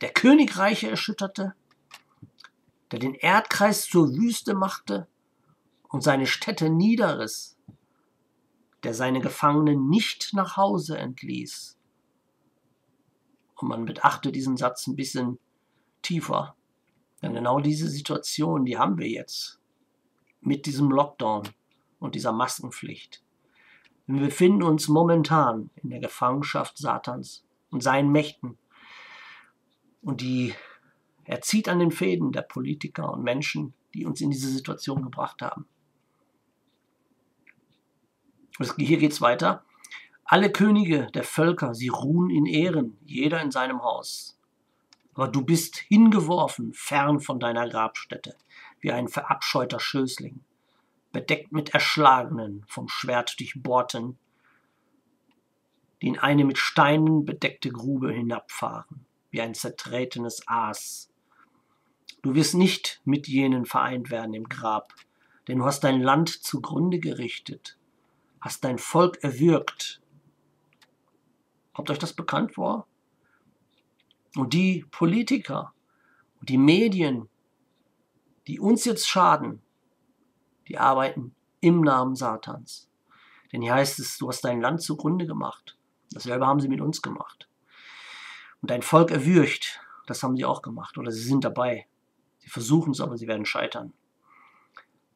der 0.00 0.10
Königreiche 0.10 0.90
erschütterte, 0.90 1.54
der 2.90 2.98
den 2.98 3.14
Erdkreis 3.14 3.86
zur 3.86 4.14
Wüste 4.14 4.54
machte 4.54 5.06
und 5.88 6.02
seine 6.02 6.26
Städte 6.26 6.70
niederriss? 6.70 7.56
der 8.86 8.94
seine 8.94 9.20
Gefangenen 9.20 9.88
nicht 9.88 10.32
nach 10.32 10.56
Hause 10.56 10.96
entließ. 10.96 11.75
Und 13.56 13.68
man 13.68 13.86
beachte 13.86 14.32
diesen 14.32 14.56
Satz 14.56 14.86
ein 14.86 14.96
bisschen 14.96 15.38
tiefer. 16.02 16.54
Denn 17.22 17.34
genau 17.34 17.60
diese 17.60 17.88
Situation, 17.88 18.64
die 18.64 18.78
haben 18.78 18.98
wir 18.98 19.08
jetzt 19.08 19.58
mit 20.40 20.66
diesem 20.66 20.90
Lockdown 20.90 21.48
und 21.98 22.14
dieser 22.14 22.32
Maskenpflicht. 22.32 23.22
Wir 24.06 24.20
befinden 24.20 24.62
uns 24.62 24.86
momentan 24.86 25.70
in 25.74 25.90
der 25.90 25.98
Gefangenschaft 25.98 26.78
Satans 26.78 27.44
und 27.70 27.82
seinen 27.82 28.12
Mächten. 28.12 28.56
Und 30.02 30.20
die, 30.20 30.54
er 31.24 31.40
zieht 31.40 31.68
an 31.68 31.80
den 31.80 31.90
Fäden 31.90 32.30
der 32.30 32.42
Politiker 32.42 33.12
und 33.12 33.24
Menschen, 33.24 33.74
die 33.94 34.06
uns 34.06 34.20
in 34.20 34.30
diese 34.30 34.48
Situation 34.48 35.02
gebracht 35.02 35.42
haben. 35.42 35.66
Hier 38.76 38.98
geht 38.98 39.12
es 39.12 39.20
weiter. 39.20 39.65
Alle 40.28 40.50
Könige 40.50 41.06
der 41.14 41.22
Völker, 41.22 41.72
sie 41.72 41.88
ruhen 41.88 42.30
in 42.30 42.46
Ehren, 42.46 42.98
jeder 43.04 43.40
in 43.40 43.52
seinem 43.52 43.82
Haus. 43.82 44.36
Aber 45.14 45.28
du 45.28 45.42
bist 45.42 45.76
hingeworfen, 45.76 46.72
fern 46.74 47.20
von 47.20 47.38
deiner 47.38 47.68
Grabstätte, 47.68 48.34
wie 48.80 48.90
ein 48.90 49.06
verabscheuter 49.06 49.78
Schößling, 49.78 50.40
bedeckt 51.12 51.52
mit 51.52 51.74
Erschlagenen, 51.74 52.64
vom 52.66 52.88
Schwert 52.88 53.38
durchbohrten, 53.38 54.18
die 56.02 56.08
in 56.08 56.18
eine 56.18 56.44
mit 56.44 56.58
Steinen 56.58 57.24
bedeckte 57.24 57.70
Grube 57.70 58.12
hinabfahren, 58.12 59.06
wie 59.30 59.40
ein 59.40 59.54
zertretenes 59.54 60.46
Aas. 60.48 61.08
Du 62.22 62.34
wirst 62.34 62.54
nicht 62.54 63.00
mit 63.04 63.28
jenen 63.28 63.64
vereint 63.64 64.10
werden 64.10 64.34
im 64.34 64.48
Grab, 64.48 64.92
denn 65.46 65.58
du 65.58 65.64
hast 65.64 65.84
dein 65.84 66.02
Land 66.02 66.30
zugrunde 66.30 66.98
gerichtet, 66.98 67.78
hast 68.40 68.64
dein 68.64 68.78
Volk 68.78 69.22
erwürgt. 69.22 70.02
Kommt 71.76 71.90
euch 71.90 71.98
das 71.98 72.14
bekannt 72.14 72.54
vor? 72.54 72.86
Und 74.34 74.54
die 74.54 74.86
Politiker 74.90 75.74
und 76.40 76.48
die 76.48 76.56
Medien, 76.56 77.28
die 78.46 78.58
uns 78.58 78.86
jetzt 78.86 79.06
schaden, 79.06 79.60
die 80.68 80.78
arbeiten 80.78 81.34
im 81.60 81.82
Namen 81.82 82.14
Satans. 82.16 82.88
Denn 83.52 83.60
hier 83.60 83.74
heißt 83.74 83.98
es, 83.98 84.16
du 84.16 84.26
hast 84.26 84.42
dein 84.42 84.62
Land 84.62 84.80
zugrunde 84.80 85.26
gemacht. 85.26 85.76
Dasselbe 86.12 86.46
haben 86.46 86.60
sie 86.60 86.68
mit 86.68 86.80
uns 86.80 87.02
gemacht. 87.02 87.46
Und 88.62 88.70
dein 88.70 88.80
Volk 88.80 89.10
erwürgt, 89.10 89.78
das 90.06 90.22
haben 90.22 90.38
sie 90.38 90.46
auch 90.46 90.62
gemacht. 90.62 90.96
Oder 90.96 91.12
sie 91.12 91.24
sind 91.24 91.44
dabei. 91.44 91.86
Sie 92.38 92.48
versuchen 92.48 92.92
es, 92.92 93.02
aber 93.02 93.18
sie 93.18 93.28
werden 93.28 93.44
scheitern. 93.44 93.92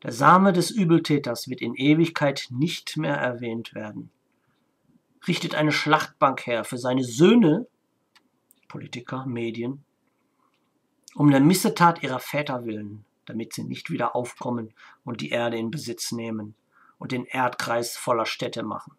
Der 0.02 0.12
Same 0.12 0.52
des 0.52 0.70
Übeltäters 0.70 1.48
wird 1.48 1.62
in 1.62 1.74
Ewigkeit 1.74 2.48
nicht 2.50 2.98
mehr 2.98 3.16
erwähnt 3.16 3.74
werden. 3.74 4.12
Richtet 5.26 5.54
eine 5.54 5.72
Schlachtbank 5.72 6.46
her 6.46 6.64
für 6.64 6.78
seine 6.78 7.04
Söhne, 7.04 7.66
Politiker, 8.68 9.26
Medien, 9.26 9.84
um 11.14 11.30
der 11.30 11.40
Missetat 11.40 12.02
ihrer 12.02 12.20
Väter 12.20 12.64
willen, 12.64 13.04
damit 13.26 13.52
sie 13.52 13.64
nicht 13.64 13.90
wieder 13.90 14.14
aufkommen 14.16 14.72
und 15.04 15.20
die 15.20 15.30
Erde 15.30 15.56
in 15.56 15.70
Besitz 15.70 16.12
nehmen 16.12 16.54
und 16.98 17.12
den 17.12 17.24
Erdkreis 17.24 17.96
voller 17.96 18.26
Städte 18.26 18.62
machen. 18.62 18.94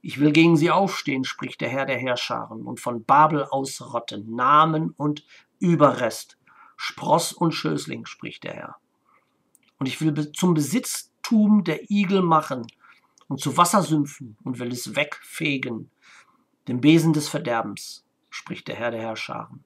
Ich 0.00 0.20
will 0.20 0.32
gegen 0.32 0.56
sie 0.56 0.70
aufstehen, 0.70 1.24
spricht 1.24 1.60
der 1.60 1.68
Herr 1.68 1.84
der 1.84 1.98
Herrscharen, 1.98 2.62
und 2.62 2.80
von 2.80 3.04
Babel 3.04 3.44
ausrotten, 3.44 4.34
Namen 4.34 4.94
und 4.96 5.24
Überrest, 5.58 6.38
Spross 6.76 7.32
und 7.32 7.52
Schößling, 7.52 8.06
spricht 8.06 8.44
der 8.44 8.54
Herr. 8.54 8.76
Und 9.78 9.86
ich 9.86 10.00
will 10.00 10.32
zum 10.32 10.54
Besitztum 10.54 11.64
der 11.64 11.90
Igel 11.90 12.22
machen 12.22 12.66
und 13.28 13.40
zu 13.40 13.56
Wassersümpfen 13.56 14.36
und 14.42 14.58
will 14.58 14.72
es 14.72 14.96
wegfegen, 14.96 15.90
den 16.66 16.80
Besen 16.80 17.12
des 17.12 17.28
Verderbens, 17.28 18.04
spricht 18.30 18.68
der 18.68 18.76
Herr 18.76 18.90
der 18.90 19.00
Herrscharen. 19.00 19.64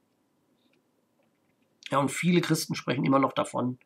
Ja, 1.91 1.99
und 1.99 2.11
viele 2.11 2.41
Christen 2.41 2.75
sprechen 2.75 3.05
immer 3.05 3.19
noch 3.19 3.33
davon, 3.33 3.79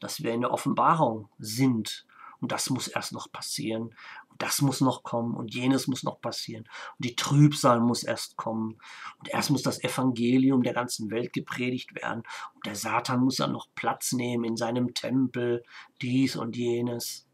dass 0.00 0.22
wir 0.22 0.32
in 0.32 0.40
der 0.40 0.50
Offenbarung 0.50 1.28
sind 1.38 2.06
und 2.42 2.50
das 2.50 2.70
muss 2.70 2.88
erst 2.88 3.12
noch 3.12 3.30
passieren. 3.30 3.94
Und 4.28 4.42
das 4.42 4.60
muss 4.62 4.80
noch 4.80 5.04
kommen. 5.04 5.34
Und 5.34 5.54
jenes 5.54 5.86
muss 5.86 6.02
noch 6.02 6.20
passieren. 6.20 6.64
Und 6.98 7.04
die 7.04 7.14
Trübsal 7.14 7.80
muss 7.80 8.02
erst 8.02 8.36
kommen. 8.36 8.78
Und 9.20 9.28
erst 9.28 9.50
muss 9.50 9.62
das 9.62 9.82
Evangelium 9.82 10.64
der 10.64 10.74
ganzen 10.74 11.12
Welt 11.12 11.32
gepredigt 11.32 11.94
werden. 11.94 12.24
Und 12.54 12.66
der 12.66 12.74
Satan 12.74 13.20
muss 13.20 13.38
ja 13.38 13.46
noch 13.46 13.68
Platz 13.76 14.10
nehmen 14.10 14.42
in 14.42 14.56
seinem 14.56 14.92
Tempel. 14.92 15.62
Dies 16.02 16.34
und 16.34 16.56
jenes. 16.56 17.28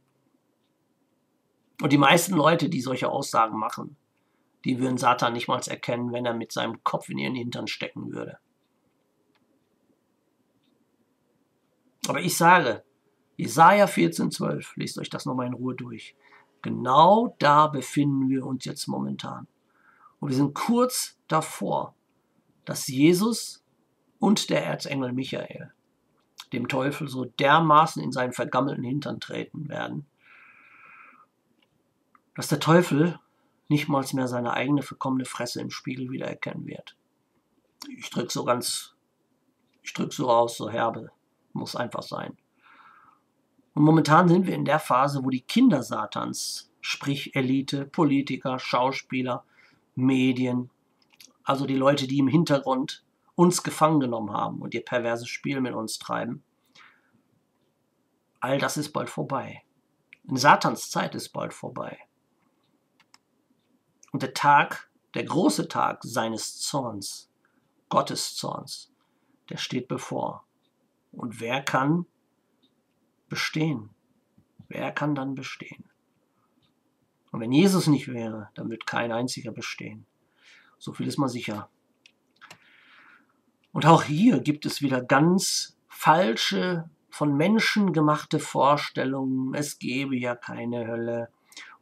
Und 1.80 1.92
die 1.92 1.98
meisten 1.98 2.34
Leute, 2.34 2.68
die 2.68 2.80
solche 2.80 3.08
Aussagen 3.08 3.58
machen, 3.58 3.96
die 4.64 4.80
würden 4.80 4.98
Satan 4.98 5.32
nicht 5.32 5.48
mal 5.48 5.60
erkennen, 5.66 6.12
wenn 6.12 6.26
er 6.26 6.34
mit 6.34 6.52
seinem 6.52 6.82
Kopf 6.82 7.08
in 7.08 7.18
ihren 7.18 7.34
Hintern 7.34 7.68
stecken 7.68 8.12
würde. 8.12 8.38
Aber 12.08 12.20
ich 12.20 12.36
sage, 12.36 12.82
Jesaja 13.36 13.84
14,12, 13.84 14.72
lest 14.76 14.98
euch 14.98 15.10
das 15.10 15.26
nochmal 15.26 15.46
in 15.46 15.52
Ruhe 15.52 15.74
durch. 15.74 16.16
Genau 16.62 17.36
da 17.38 17.68
befinden 17.68 18.28
wir 18.28 18.44
uns 18.44 18.64
jetzt 18.64 18.88
momentan. 18.88 19.46
Und 20.18 20.30
wir 20.30 20.36
sind 20.36 20.54
kurz 20.54 21.18
davor, 21.28 21.94
dass 22.64 22.88
Jesus 22.88 23.62
und 24.18 24.50
der 24.50 24.66
Erzengel 24.66 25.12
Michael 25.12 25.72
dem 26.52 26.68
Teufel 26.68 27.08
so 27.08 27.24
dermaßen 27.24 28.02
in 28.02 28.12
seinen 28.12 28.32
vergammelten 28.32 28.84
Hintern 28.84 29.20
treten 29.20 29.68
werden, 29.68 30.06
dass 32.38 32.46
der 32.46 32.60
Teufel 32.60 33.18
nicht 33.66 33.88
mal 33.88 34.04
mehr 34.12 34.28
seine 34.28 34.52
eigene 34.52 34.82
verkommene 34.82 35.24
Fresse 35.24 35.60
im 35.60 35.72
Spiegel 35.72 36.08
wiedererkennen 36.12 36.66
wird. 36.66 36.96
Ich 37.96 38.10
drücke 38.10 38.30
so 38.30 38.44
ganz, 38.44 38.94
ich 39.82 39.92
drücke 39.92 40.14
so 40.14 40.30
aus, 40.30 40.56
so 40.56 40.70
herbe, 40.70 41.10
muss 41.52 41.74
einfach 41.74 42.04
sein. 42.04 42.36
Und 43.74 43.82
momentan 43.82 44.28
sind 44.28 44.46
wir 44.46 44.54
in 44.54 44.64
der 44.64 44.78
Phase, 44.78 45.24
wo 45.24 45.30
die 45.30 45.40
Kinder 45.40 45.82
Satans, 45.82 46.70
sprich 46.80 47.34
Elite, 47.34 47.86
Politiker, 47.86 48.60
Schauspieler, 48.60 49.44
Medien, 49.96 50.70
also 51.42 51.66
die 51.66 51.74
Leute, 51.74 52.06
die 52.06 52.20
im 52.20 52.28
Hintergrund 52.28 53.02
uns 53.34 53.64
gefangen 53.64 53.98
genommen 53.98 54.32
haben 54.32 54.62
und 54.62 54.74
ihr 54.74 54.84
perverses 54.84 55.28
Spiel 55.28 55.60
mit 55.60 55.74
uns 55.74 55.98
treiben, 55.98 56.44
all 58.38 58.58
das 58.58 58.76
ist 58.76 58.92
bald 58.92 59.10
vorbei. 59.10 59.64
In 60.28 60.36
Satans 60.36 60.88
Zeit 60.88 61.16
ist 61.16 61.30
bald 61.30 61.52
vorbei. 61.52 61.98
Und 64.18 64.22
der 64.24 64.34
Tag, 64.34 64.90
der 65.14 65.22
große 65.22 65.68
Tag 65.68 66.00
seines 66.02 66.58
Zorns, 66.58 67.30
Gottes 67.88 68.34
Zorns, 68.34 68.92
der 69.48 69.58
steht 69.58 69.86
bevor. 69.86 70.44
Und 71.12 71.38
wer 71.38 71.62
kann 71.62 72.04
bestehen? 73.28 73.90
Wer 74.66 74.90
kann 74.90 75.14
dann 75.14 75.36
bestehen? 75.36 75.84
Und 77.30 77.38
wenn 77.38 77.52
Jesus 77.52 77.86
nicht 77.86 78.08
wäre, 78.08 78.50
dann 78.54 78.70
wird 78.70 78.88
kein 78.88 79.12
einziger 79.12 79.52
bestehen. 79.52 80.04
So 80.78 80.92
viel 80.92 81.06
ist 81.06 81.18
mal 81.18 81.28
sicher. 81.28 81.70
Und 83.70 83.86
auch 83.86 84.02
hier 84.02 84.40
gibt 84.40 84.66
es 84.66 84.82
wieder 84.82 85.00
ganz 85.00 85.78
falsche, 85.86 86.90
von 87.08 87.36
Menschen 87.36 87.92
gemachte 87.92 88.40
Vorstellungen. 88.40 89.54
Es 89.54 89.78
gebe 89.78 90.16
ja 90.16 90.34
keine 90.34 90.88
Hölle. 90.88 91.28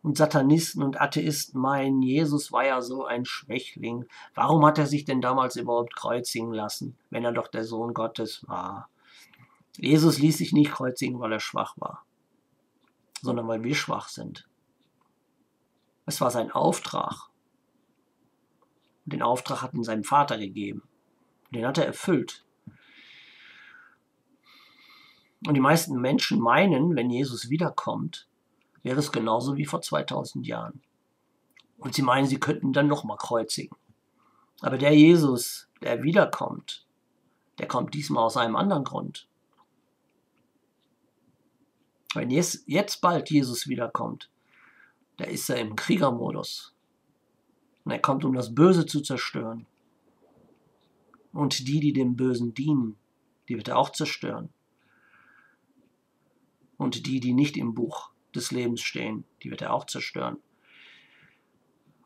Und 0.06 0.16
Satanisten 0.16 0.84
und 0.84 1.00
Atheisten 1.00 1.58
meinen, 1.58 2.00
Jesus 2.00 2.52
war 2.52 2.64
ja 2.64 2.80
so 2.80 3.06
ein 3.06 3.24
Schwächling. 3.24 4.04
Warum 4.36 4.64
hat 4.64 4.78
er 4.78 4.86
sich 4.86 5.04
denn 5.04 5.20
damals 5.20 5.56
überhaupt 5.56 5.96
kreuzigen 5.96 6.52
lassen, 6.52 6.96
wenn 7.10 7.24
er 7.24 7.32
doch 7.32 7.48
der 7.48 7.64
Sohn 7.64 7.92
Gottes 7.92 8.46
war? 8.46 8.88
Jesus 9.76 10.20
ließ 10.20 10.38
sich 10.38 10.52
nicht 10.52 10.70
kreuzigen, 10.70 11.18
weil 11.18 11.32
er 11.32 11.40
schwach 11.40 11.74
war, 11.78 12.06
sondern 13.20 13.48
weil 13.48 13.64
wir 13.64 13.74
schwach 13.74 14.06
sind. 14.06 14.48
Es 16.04 16.20
war 16.20 16.30
sein 16.30 16.52
Auftrag. 16.52 17.28
Den 19.06 19.22
Auftrag 19.22 19.60
hat 19.60 19.74
ihn 19.74 19.82
seinem 19.82 20.04
Vater 20.04 20.38
gegeben. 20.38 20.84
Den 21.50 21.66
hat 21.66 21.78
er 21.78 21.86
erfüllt. 21.86 22.44
Und 25.44 25.54
die 25.54 25.60
meisten 25.60 26.00
Menschen 26.00 26.38
meinen, 26.38 26.94
wenn 26.94 27.10
Jesus 27.10 27.50
wiederkommt, 27.50 28.25
wäre 28.86 29.00
es 29.00 29.10
genauso 29.10 29.56
wie 29.56 29.66
vor 29.66 29.82
2000 29.82 30.46
Jahren. 30.46 30.80
Und 31.76 31.96
sie 31.96 32.02
meinen, 32.02 32.28
sie 32.28 32.38
könnten 32.38 32.72
dann 32.72 32.86
nochmal 32.86 33.16
kreuzigen. 33.16 33.76
Aber 34.60 34.78
der 34.78 34.94
Jesus, 34.94 35.68
der 35.82 36.04
wiederkommt, 36.04 36.86
der 37.58 37.66
kommt 37.66 37.94
diesmal 37.94 38.22
aus 38.22 38.36
einem 38.36 38.54
anderen 38.54 38.84
Grund. 38.84 39.26
Wenn 42.14 42.30
jetzt, 42.30 42.62
jetzt 42.68 43.00
bald 43.00 43.28
Jesus 43.28 43.66
wiederkommt, 43.66 44.30
da 45.16 45.24
ist 45.24 45.50
er 45.50 45.56
im 45.56 45.74
Kriegermodus. 45.74 46.72
Und 47.84 47.90
er 47.90 47.98
kommt, 47.98 48.24
um 48.24 48.34
das 48.34 48.54
Böse 48.54 48.86
zu 48.86 49.00
zerstören. 49.00 49.66
Und 51.32 51.66
die, 51.66 51.80
die 51.80 51.92
dem 51.92 52.14
Bösen 52.14 52.54
dienen, 52.54 52.96
die 53.48 53.56
wird 53.56 53.66
er 53.66 53.78
auch 53.78 53.90
zerstören. 53.90 54.50
Und 56.76 57.06
die, 57.06 57.18
die 57.18 57.32
nicht 57.32 57.56
im 57.56 57.74
Buch 57.74 58.12
des 58.36 58.50
Lebens 58.50 58.82
stehen, 58.82 59.24
die 59.42 59.50
wird 59.50 59.62
er 59.62 59.72
auch 59.72 59.86
zerstören. 59.86 60.38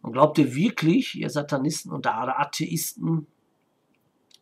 Und 0.02 0.12
glaubt 0.12 0.38
ihr 0.38 0.54
wirklich, 0.54 1.14
ihr 1.16 1.28
Satanisten 1.28 1.92
und 1.92 2.06
Atheisten 2.06 3.26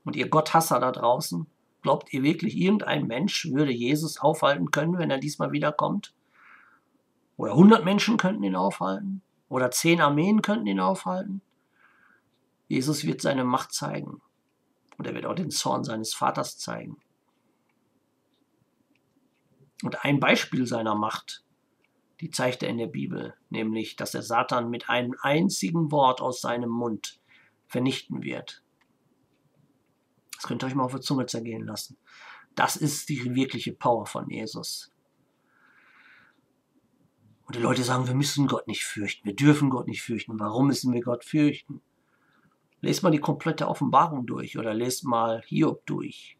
und 0.05 0.15
ihr 0.15 0.29
Gotthasser 0.29 0.79
da 0.79 0.93
draußen, 0.93 1.49
Glaubt 1.83 2.13
ihr 2.13 2.23
wirklich, 2.23 2.57
irgendein 2.57 3.07
Mensch 3.07 3.47
würde 3.47 3.73
Jesus 3.73 4.19
aufhalten 4.19 4.71
können, 4.71 4.99
wenn 4.99 5.11
er 5.11 5.19
diesmal 5.19 5.53
wiederkommt? 5.53 6.13
Oder 7.37 7.53
100 7.53 7.85
Menschen 7.85 8.17
könnten 8.17 8.43
ihn 8.43 8.57
aufhalten? 8.57 9.23
Oder 9.49 9.71
10 9.71 10.01
Armeen 10.01 10.43
könnten 10.43 10.67
ihn 10.67 10.81
aufhalten? 10.81 11.41
Jesus 12.67 13.05
wird 13.05 13.23
seine 13.23 13.45
Macht 13.45 13.73
zeigen. 13.73 14.21
Und 14.99 15.07
er 15.07 15.15
wird 15.15 15.27
auch 15.27 15.35
den 15.35 15.51
Zorn 15.51 15.85
seines 15.85 16.13
Vaters 16.15 16.59
zeigen. 16.59 16.99
Und 19.85 20.05
ein 20.05 20.19
Beispiel 20.19 20.67
seiner 20.67 20.97
Macht, 20.97 21.45
die 22.21 22.31
zeigt 22.31 22.63
er 22.63 22.69
in 22.69 22.79
der 22.79 22.87
Bibel, 22.87 23.35
nämlich, 23.51 23.97
dass 23.97 24.15
er 24.15 24.23
Satan 24.23 24.71
mit 24.71 24.89
einem 24.89 25.15
einzigen 25.23 25.93
Wort 25.93 26.21
aus 26.21 26.41
seinem 26.41 26.71
Mund 26.71 27.21
vernichten 27.67 28.23
wird. 28.23 28.63
Das 30.35 30.45
könnt 30.45 30.63
ihr 30.63 30.67
euch 30.67 30.75
mal 30.75 30.85
auf 30.85 30.93
der 30.93 31.01
Zunge 31.01 31.27
zergehen 31.27 31.65
lassen. 31.65 31.97
Das 32.55 32.77
ist 32.77 33.09
die 33.09 33.35
wirkliche 33.35 33.73
Power 33.73 34.07
von 34.07 34.29
Jesus. 34.31 34.93
Und 37.45 37.57
die 37.57 37.61
Leute 37.61 37.83
sagen, 37.83 38.07
wir 38.07 38.15
müssen 38.15 38.47
Gott 38.47 38.67
nicht 38.67 38.85
fürchten, 38.85 39.27
wir 39.27 39.35
dürfen 39.35 39.71
Gott 39.71 39.87
nicht 39.87 40.03
fürchten. 40.03 40.39
Warum 40.39 40.67
müssen 40.67 40.93
wir 40.93 41.01
Gott 41.01 41.25
fürchten? 41.25 41.81
Lest 42.81 43.03
mal 43.03 43.11
die 43.11 43.21
komplette 43.21 43.69
Offenbarung 43.69 44.27
durch 44.27 44.59
oder 44.59 44.75
lest 44.75 45.05
mal 45.05 45.43
Hiob 45.47 45.85
durch. 45.87 46.37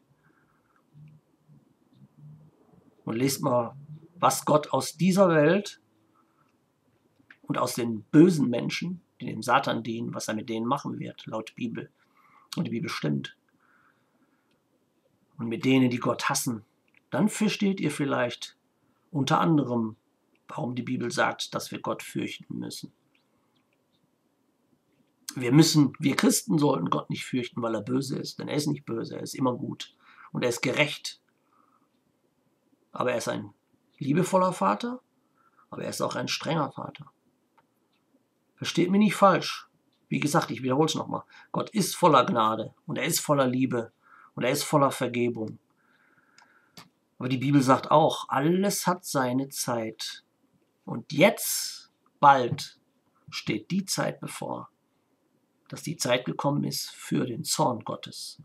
Und 3.05 3.17
lest 3.17 3.43
mal, 3.43 3.75
was 4.21 4.45
Gott 4.45 4.73
aus 4.73 4.97
dieser 4.97 5.29
Welt 5.29 5.81
und 7.43 7.59
aus 7.59 7.75
den 7.75 8.03
bösen 8.03 8.49
Menschen, 8.49 9.01
die 9.21 9.27
dem 9.27 9.43
Satan 9.43 9.83
dienen, 9.83 10.15
was 10.15 10.29
er 10.29 10.35
mit 10.35 10.49
denen 10.49 10.67
machen 10.67 10.99
wird, 10.99 11.27
laut 11.27 11.55
Bibel. 11.55 11.91
Und 12.57 12.65
die 12.65 12.71
Bibel 12.71 12.91
stimmt. 12.91 13.37
Und 15.39 15.49
mit 15.49 15.65
denen, 15.65 15.91
die 15.91 15.99
Gott 15.99 16.29
hassen, 16.29 16.65
dann 17.11 17.29
versteht 17.29 17.81
ihr 17.81 17.91
vielleicht 17.91 18.57
unter 19.11 19.41
anderem, 19.41 19.97
warum 20.49 20.75
die 20.75 20.83
Bibel 20.83 21.11
sagt, 21.11 21.55
dass 21.55 21.71
wir 21.71 21.81
Gott 21.81 22.03
fürchten 22.03 22.59
müssen. 22.59 22.93
Wir 25.35 25.53
müssen, 25.53 25.93
wir 25.99 26.17
Christen 26.17 26.59
sollten 26.59 26.91
Gott 26.91 27.11
nicht 27.11 27.25
fürchten, 27.25 27.63
weil 27.63 27.75
er 27.75 27.83
böse 27.83 28.19
ist, 28.19 28.39
denn 28.39 28.49
er 28.49 28.57
ist 28.57 28.67
nicht 28.67 28.85
böse, 28.85 29.17
er 29.17 29.23
ist 29.23 29.35
immer 29.35 29.55
gut 29.55 29.95
und 30.33 30.43
er 30.43 30.49
ist 30.49 30.63
gerecht. 30.63 31.21
Aber 32.93 33.13
er 33.13 33.19
ist 33.19 33.29
ein 33.29 33.53
liebevoller 33.99 34.53
Vater, 34.53 35.01
aber 35.71 35.83
er 35.85 35.91
ist 35.91 36.01
auch 36.01 36.17
ein 36.17 36.29
strenger 36.29 36.71
Vater. 36.73 37.11
Versteht 38.57 38.91
mich 38.91 39.01
nicht 39.01 39.15
falsch. 39.15 39.69
Wie 40.09 40.21
gesagt, 40.21 40.51
ich 40.51 40.63
wiederhole 40.63 40.87
es 40.87 40.95
nochmal. 40.95 41.23
Gott 41.53 41.71
ist 41.71 41.95
voller 41.95 42.25
Gnade 42.25 42.75
und 42.87 42.97
er 42.97 43.05
ist 43.05 43.21
voller 43.21 43.47
Liebe 43.47 43.93
und 44.35 44.45
er 44.45 44.51
ist 44.51 44.65
voller 44.65 44.91
Vergebung. 44.91 45.59
Aber 47.19 47.29
die 47.29 47.39
Bibel 47.39 47.61
sagt 47.61 47.91
auch, 47.91 48.29
alles 48.29 48.87
hat 48.87 49.05
seine 49.05 49.49
Zeit. 49.49 50.25
Und 50.85 51.13
jetzt, 51.13 51.93
bald, 52.21 52.79
steht 53.29 53.71
die 53.71 53.85
Zeit 53.85 54.21
bevor, 54.21 54.71
dass 55.69 55.83
die 55.83 55.97
Zeit 55.97 56.25
gekommen 56.25 56.65
ist 56.65 56.91
für 56.91 57.27
den 57.27 57.45
Zorn 57.45 57.85
Gottes. 57.85 58.41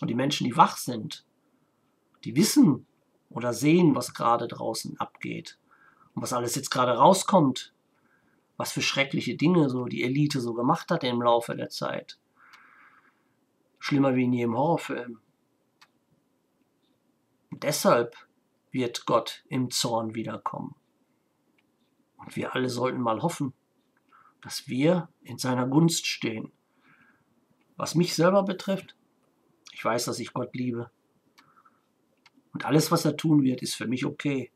Und 0.00 0.08
die 0.08 0.14
Menschen, 0.14 0.46
die 0.46 0.56
wach 0.56 0.76
sind, 0.76 1.24
die 2.24 2.36
wissen 2.36 2.86
oder 3.30 3.52
sehen, 3.52 3.94
was 3.94 4.14
gerade 4.14 4.48
draußen 4.48 4.98
abgeht 4.98 5.58
und 6.14 6.22
was 6.22 6.32
alles 6.32 6.54
jetzt 6.54 6.70
gerade 6.70 6.92
rauskommt, 6.92 7.72
was 8.56 8.72
für 8.72 8.82
schreckliche 8.82 9.36
Dinge 9.36 9.70
so 9.70 9.84
die 9.84 10.02
Elite 10.02 10.40
so 10.40 10.54
gemacht 10.54 10.90
hat 10.90 11.04
im 11.04 11.22
Laufe 11.22 11.54
der 11.54 11.68
Zeit. 11.68 12.18
Schlimmer 13.78 14.16
wie 14.16 14.24
in 14.24 14.32
jedem 14.32 14.56
Horrorfilm. 14.56 15.20
Und 17.50 17.62
deshalb 17.62 18.16
wird 18.70 19.06
Gott 19.06 19.44
im 19.48 19.70
Zorn 19.70 20.14
wiederkommen. 20.14 20.74
Und 22.16 22.36
wir 22.36 22.54
alle 22.54 22.68
sollten 22.68 23.00
mal 23.00 23.22
hoffen, 23.22 23.54
dass 24.42 24.68
wir 24.68 25.08
in 25.22 25.38
seiner 25.38 25.66
Gunst 25.66 26.06
stehen. 26.06 26.52
Was 27.76 27.94
mich 27.94 28.14
selber 28.14 28.42
betrifft, 28.42 28.96
ich 29.72 29.84
weiß, 29.84 30.06
dass 30.06 30.18
ich 30.18 30.32
Gott 30.32 30.54
liebe. 30.54 30.90
Und 32.58 32.64
alles, 32.64 32.90
was 32.90 33.04
er 33.04 33.16
tun 33.16 33.44
wird, 33.44 33.62
ist 33.62 33.76
für 33.76 33.86
mich 33.86 34.04
okay. 34.04 34.50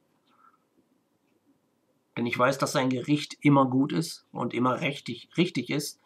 Denn 2.16 2.26
ich 2.26 2.36
weiß, 2.36 2.58
dass 2.58 2.72
sein 2.72 2.90
Gericht 2.90 3.36
immer 3.42 3.64
gut 3.70 3.92
ist 3.92 4.26
und 4.32 4.54
immer 4.54 4.80
richtig, 4.80 5.28
richtig 5.36 5.70
ist. 5.70 6.00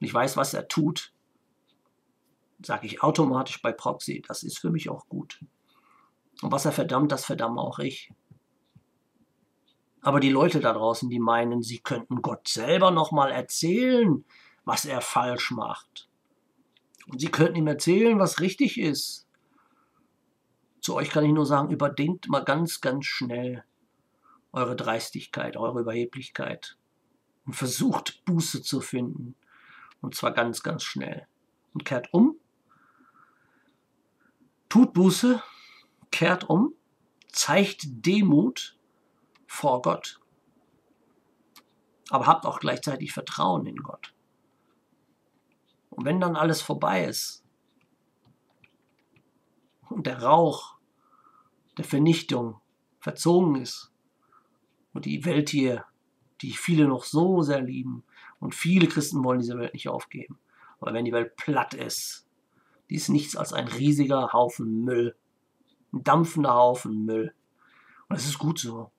Und 0.00 0.06
ich 0.06 0.14
weiß, 0.14 0.38
was 0.38 0.54
er 0.54 0.68
tut. 0.68 1.12
Sage 2.64 2.86
ich 2.86 3.02
automatisch 3.02 3.60
bei 3.60 3.72
Proxy, 3.72 4.22
das 4.26 4.42
ist 4.42 4.58
für 4.58 4.70
mich 4.70 4.88
auch 4.88 5.06
gut. 5.10 5.44
Und 6.40 6.50
was 6.50 6.64
er 6.64 6.72
verdammt, 6.72 7.12
das 7.12 7.26
verdamme 7.26 7.60
auch 7.60 7.78
ich. 7.78 8.10
Aber 10.00 10.18
die 10.18 10.30
Leute 10.30 10.60
da 10.60 10.72
draußen, 10.72 11.10
die 11.10 11.20
meinen, 11.20 11.60
sie 11.60 11.80
könnten 11.80 12.22
Gott 12.22 12.48
selber 12.48 12.90
nochmal 12.90 13.30
erzählen, 13.30 14.24
was 14.64 14.86
er 14.86 15.02
falsch 15.02 15.50
macht. 15.50 16.08
Und 17.06 17.20
sie 17.20 17.30
könnten 17.30 17.56
ihm 17.56 17.66
erzählen, 17.66 18.18
was 18.18 18.40
richtig 18.40 18.80
ist. 18.80 19.23
Zu 20.84 20.96
euch 20.96 21.08
kann 21.08 21.24
ich 21.24 21.32
nur 21.32 21.46
sagen, 21.46 21.70
überdenkt 21.70 22.28
mal 22.28 22.44
ganz, 22.44 22.82
ganz 22.82 23.06
schnell 23.06 23.64
eure 24.52 24.76
Dreistigkeit, 24.76 25.56
eure 25.56 25.80
Überheblichkeit 25.80 26.76
und 27.46 27.54
versucht 27.54 28.22
Buße 28.26 28.62
zu 28.62 28.82
finden. 28.82 29.34
Und 30.02 30.14
zwar 30.14 30.32
ganz, 30.32 30.62
ganz 30.62 30.82
schnell. 30.82 31.26
Und 31.72 31.86
kehrt 31.86 32.12
um. 32.12 32.38
Tut 34.68 34.92
Buße, 34.92 35.42
kehrt 36.10 36.50
um, 36.50 36.74
zeigt 37.32 37.84
Demut 38.04 38.78
vor 39.46 39.80
Gott. 39.80 40.20
Aber 42.10 42.26
habt 42.26 42.44
auch 42.44 42.60
gleichzeitig 42.60 43.14
Vertrauen 43.14 43.64
in 43.64 43.76
Gott. 43.76 44.12
Und 45.88 46.04
wenn 46.04 46.20
dann 46.20 46.36
alles 46.36 46.60
vorbei 46.60 47.06
ist 47.06 47.42
und 49.88 50.06
der 50.06 50.22
Rauch 50.22 50.73
der 51.78 51.84
Vernichtung 51.84 52.60
verzogen 53.00 53.56
ist 53.56 53.92
und 54.92 55.04
die 55.04 55.24
Welt 55.24 55.50
hier, 55.50 55.84
die 56.40 56.52
viele 56.52 56.86
noch 56.86 57.04
so 57.04 57.42
sehr 57.42 57.60
lieben 57.60 58.04
und 58.40 58.54
viele 58.54 58.86
Christen 58.86 59.22
wollen 59.24 59.40
diese 59.40 59.58
Welt 59.58 59.74
nicht 59.74 59.88
aufgeben. 59.88 60.38
Aber 60.80 60.92
wenn 60.92 61.04
die 61.04 61.12
Welt 61.12 61.36
platt 61.36 61.74
ist, 61.74 62.26
die 62.90 62.96
ist 62.96 63.08
nichts 63.08 63.36
als 63.36 63.52
ein 63.52 63.68
riesiger 63.68 64.32
Haufen 64.32 64.84
Müll, 64.84 65.16
ein 65.92 66.04
dampfender 66.04 66.54
Haufen 66.54 67.04
Müll. 67.04 67.34
Und 68.08 68.16
es 68.16 68.26
ist 68.26 68.38
gut 68.38 68.58
so. 68.58 68.90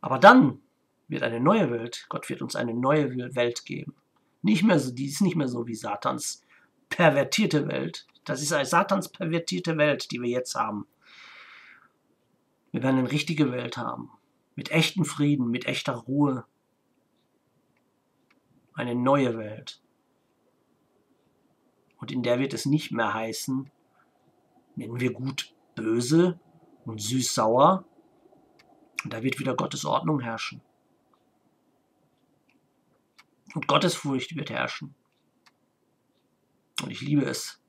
Aber 0.00 0.18
dann 0.18 0.60
wird 1.08 1.22
eine 1.22 1.40
neue 1.40 1.70
Welt, 1.70 2.06
Gott 2.08 2.28
wird 2.28 2.42
uns 2.42 2.56
eine 2.56 2.74
neue 2.74 3.14
Welt 3.34 3.64
geben. 3.64 3.94
Nicht 4.40 4.64
mehr 4.64 4.78
so, 4.78 4.92
die 4.92 5.06
ist 5.06 5.20
nicht 5.20 5.36
mehr 5.36 5.48
so 5.48 5.66
wie 5.66 5.74
Satans 5.74 6.42
pervertierte 6.88 7.68
Welt. 7.68 8.06
Das 8.24 8.42
ist 8.42 8.52
eine 8.52 8.66
Satans 8.66 9.08
pervertierte 9.08 9.76
Welt, 9.76 10.10
die 10.10 10.20
wir 10.20 10.30
jetzt 10.30 10.54
haben. 10.54 10.86
Wir 12.72 12.82
werden 12.82 12.98
eine 12.98 13.12
richtige 13.12 13.52
Welt 13.52 13.76
haben. 13.76 14.10
Mit 14.56 14.70
echtem 14.70 15.04
Frieden, 15.04 15.50
mit 15.50 15.66
echter 15.66 15.94
Ruhe. 15.94 16.44
Eine 18.74 18.94
neue 18.94 19.38
Welt. 19.38 19.80
Und 21.98 22.10
in 22.10 22.22
der 22.22 22.40
wird 22.40 22.52
es 22.52 22.66
nicht 22.66 22.90
mehr 22.90 23.14
heißen, 23.14 23.70
nennen 24.74 24.98
wir 24.98 25.12
gut 25.12 25.54
böse 25.76 26.40
und 26.84 27.00
süß-sauer, 27.00 27.84
und 29.04 29.12
da 29.12 29.22
wird 29.22 29.38
wieder 29.38 29.54
Gottes 29.54 29.84
Ordnung 29.84 30.20
herrschen. 30.20 30.60
Und 33.54 33.66
Gottes 33.66 33.94
Furcht 33.94 34.36
wird 34.36 34.50
herrschen. 34.50 34.94
Und 36.82 36.90
ich 36.90 37.00
liebe 37.00 37.24
es. 37.24 37.60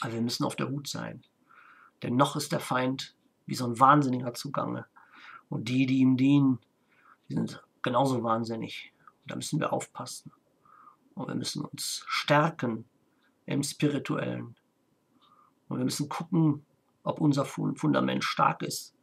Aber 0.00 0.12
wir 0.12 0.20
müssen 0.20 0.44
auf 0.44 0.56
der 0.56 0.68
Hut 0.68 0.88
sein. 0.88 1.24
Denn 2.02 2.16
noch 2.16 2.36
ist 2.36 2.52
der 2.52 2.60
Feind 2.60 3.14
wie 3.46 3.54
so 3.54 3.66
ein 3.66 3.78
Wahnsinniger 3.80 4.34
zugange. 4.34 4.86
Und 5.48 5.68
die, 5.68 5.86
die 5.86 5.98
ihm 5.98 6.16
dienen, 6.16 6.58
die 7.28 7.34
sind 7.34 7.62
genauso 7.82 8.22
wahnsinnig. 8.22 8.92
Und 9.22 9.30
da 9.32 9.36
müssen 9.36 9.60
wir 9.60 9.72
aufpassen. 9.72 10.32
Und 11.14 11.28
wir 11.28 11.34
müssen 11.34 11.64
uns 11.64 12.04
stärken 12.06 12.84
im 13.46 13.62
Spirituellen. 13.62 14.56
Und 15.68 15.78
wir 15.78 15.84
müssen 15.84 16.08
gucken, 16.08 16.64
ob 17.02 17.20
unser 17.20 17.44
Fundament 17.44 18.22
stark 18.22 18.62
ist 18.62 18.94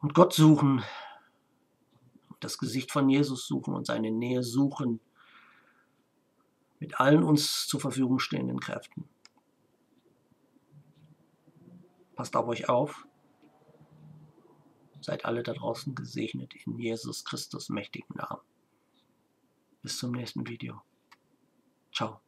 und 0.00 0.14
Gott 0.14 0.32
suchen, 0.32 0.82
das 2.40 2.56
Gesicht 2.56 2.90
von 2.90 3.08
Jesus 3.10 3.46
suchen 3.46 3.74
und 3.74 3.86
seine 3.86 4.10
Nähe 4.10 4.42
suchen 4.42 5.00
mit 6.78 6.98
allen 6.98 7.22
uns 7.22 7.66
zur 7.66 7.80
Verfügung 7.80 8.18
stehenden 8.18 8.60
Kräften. 8.60 9.09
Passt 12.20 12.36
auf 12.36 12.48
euch 12.48 12.68
auf. 12.68 13.06
Seid 15.00 15.24
alle 15.24 15.42
da 15.42 15.54
draußen 15.54 15.94
gesegnet 15.94 16.52
in 16.66 16.78
Jesus 16.78 17.24
Christus 17.24 17.70
mächtigen 17.70 18.14
Namen. 18.14 18.42
Bis 19.80 19.96
zum 19.96 20.12
nächsten 20.12 20.46
Video. 20.46 20.82
Ciao. 21.94 22.20